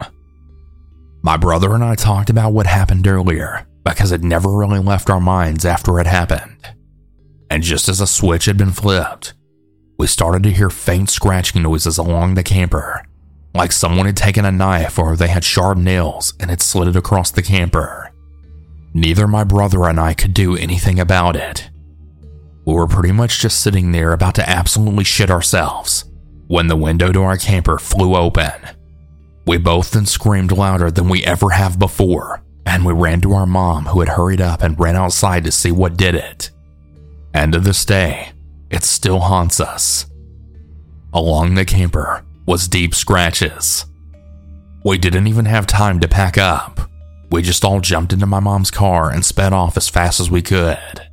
My 1.21 1.37
brother 1.37 1.73
and 1.73 1.83
I 1.83 1.95
talked 1.95 2.29
about 2.29 2.53
what 2.53 2.67
happened 2.67 3.07
earlier 3.07 3.67
because 3.83 4.11
it 4.11 4.21
never 4.21 4.49
really 4.49 4.79
left 4.79 5.09
our 5.09 5.19
minds 5.19 5.65
after 5.65 5.99
it 5.99 6.07
happened. 6.07 6.75
And 7.49 7.63
just 7.63 7.89
as 7.89 7.99
a 7.99 8.07
switch 8.07 8.45
had 8.45 8.57
been 8.57 8.71
flipped, 8.71 9.33
we 9.97 10.07
started 10.07 10.43
to 10.43 10.51
hear 10.51 10.69
faint 10.69 11.09
scratching 11.09 11.63
noises 11.63 11.97
along 11.97 12.35
the 12.35 12.43
camper, 12.43 13.03
like 13.53 13.71
someone 13.71 14.05
had 14.05 14.17
taken 14.17 14.45
a 14.45 14.51
knife 14.51 14.99
or 14.99 15.15
they 15.15 15.27
had 15.27 15.43
sharp 15.43 15.77
nails 15.77 16.33
and 16.39 16.49
had 16.49 16.61
slid 16.61 16.87
it 16.87 16.95
across 16.95 17.31
the 17.31 17.41
camper. 17.41 18.11
Neither 18.93 19.27
my 19.27 19.43
brother 19.43 19.85
and 19.87 19.99
I 19.99 20.13
could 20.13 20.33
do 20.33 20.55
anything 20.55 20.99
about 20.99 21.35
it. 21.35 21.69
We 22.65 22.73
were 22.73 22.87
pretty 22.87 23.11
much 23.11 23.39
just 23.39 23.61
sitting 23.61 23.91
there 23.91 24.13
about 24.13 24.35
to 24.35 24.49
absolutely 24.49 25.03
shit 25.03 25.31
ourselves 25.31 26.05
when 26.47 26.67
the 26.67 26.75
window 26.75 27.11
to 27.11 27.21
our 27.21 27.37
camper 27.37 27.77
flew 27.77 28.15
open. 28.15 28.51
We 29.45 29.57
both 29.57 29.91
then 29.91 30.05
screamed 30.05 30.51
louder 30.51 30.91
than 30.91 31.09
we 31.09 31.23
ever 31.23 31.51
have 31.51 31.79
before, 31.79 32.43
and 32.65 32.85
we 32.85 32.93
ran 32.93 33.21
to 33.21 33.33
our 33.33 33.47
mom, 33.47 33.85
who 33.85 33.99
had 33.99 34.09
hurried 34.09 34.41
up 34.41 34.61
and 34.61 34.79
ran 34.79 34.95
outside 34.95 35.43
to 35.45 35.51
see 35.51 35.71
what 35.71 35.97
did 35.97 36.13
it. 36.13 36.51
And 37.33 37.53
to 37.53 37.59
this 37.59 37.85
day, 37.85 38.31
it 38.69 38.83
still 38.83 39.19
haunts 39.19 39.59
us. 39.59 40.05
Along 41.13 41.55
the 41.55 41.65
camper 41.65 42.23
was 42.49 42.67
deep 42.67 42.95
scratches. 42.95 43.85
We 44.83 44.97
didn't 44.97 45.27
even 45.27 45.45
have 45.45 45.67
time 45.67 45.99
to 45.99 46.07
pack 46.07 46.35
up. 46.35 46.89
We 47.29 47.43
just 47.43 47.63
all 47.63 47.79
jumped 47.79 48.11
into 48.11 48.25
my 48.25 48.39
mom's 48.39 48.71
car 48.71 49.11
and 49.11 49.23
sped 49.23 49.53
off 49.53 49.77
as 49.77 49.87
fast 49.87 50.19
as 50.19 50.31
we 50.31 50.41
could. 50.41 51.07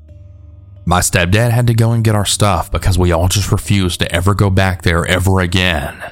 My 0.86 1.00
stepdad 1.00 1.50
had 1.50 1.66
to 1.66 1.74
go 1.74 1.92
and 1.92 2.02
get 2.02 2.14
our 2.14 2.24
stuff 2.24 2.70
because 2.70 2.98
we 2.98 3.12
all 3.12 3.28
just 3.28 3.52
refused 3.52 4.00
to 4.00 4.10
ever 4.10 4.34
go 4.34 4.48
back 4.48 4.80
there 4.80 5.04
ever 5.04 5.40
again. 5.40 6.02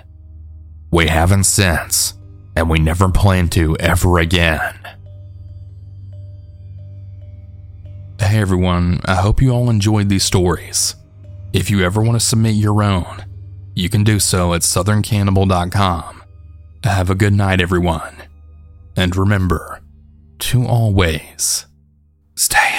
We 0.90 1.06
haven't 1.06 1.44
since, 1.44 2.12
and 2.54 2.68
we 2.68 2.78
never 2.78 3.08
plan 3.08 3.48
to 3.50 3.78
ever 3.78 4.18
again. 4.18 4.78
Hey 8.20 8.42
everyone, 8.42 9.00
I 9.06 9.14
hope 9.14 9.40
you 9.40 9.52
all 9.52 9.70
enjoyed 9.70 10.10
these 10.10 10.24
stories. 10.24 10.96
If 11.54 11.70
you 11.70 11.82
ever 11.82 12.02
want 12.02 12.20
to 12.20 12.26
submit 12.26 12.56
your 12.56 12.82
own, 12.82 13.24
you 13.74 13.88
can 13.88 14.04
do 14.04 14.18
so 14.18 14.54
at 14.54 14.62
southerncannibal.com. 14.62 16.22
Have 16.84 17.10
a 17.10 17.14
good 17.14 17.32
night, 17.32 17.60
everyone. 17.60 18.14
And 18.96 19.16
remember 19.16 19.80
to 20.40 20.66
always 20.66 21.66
stay 22.37 22.73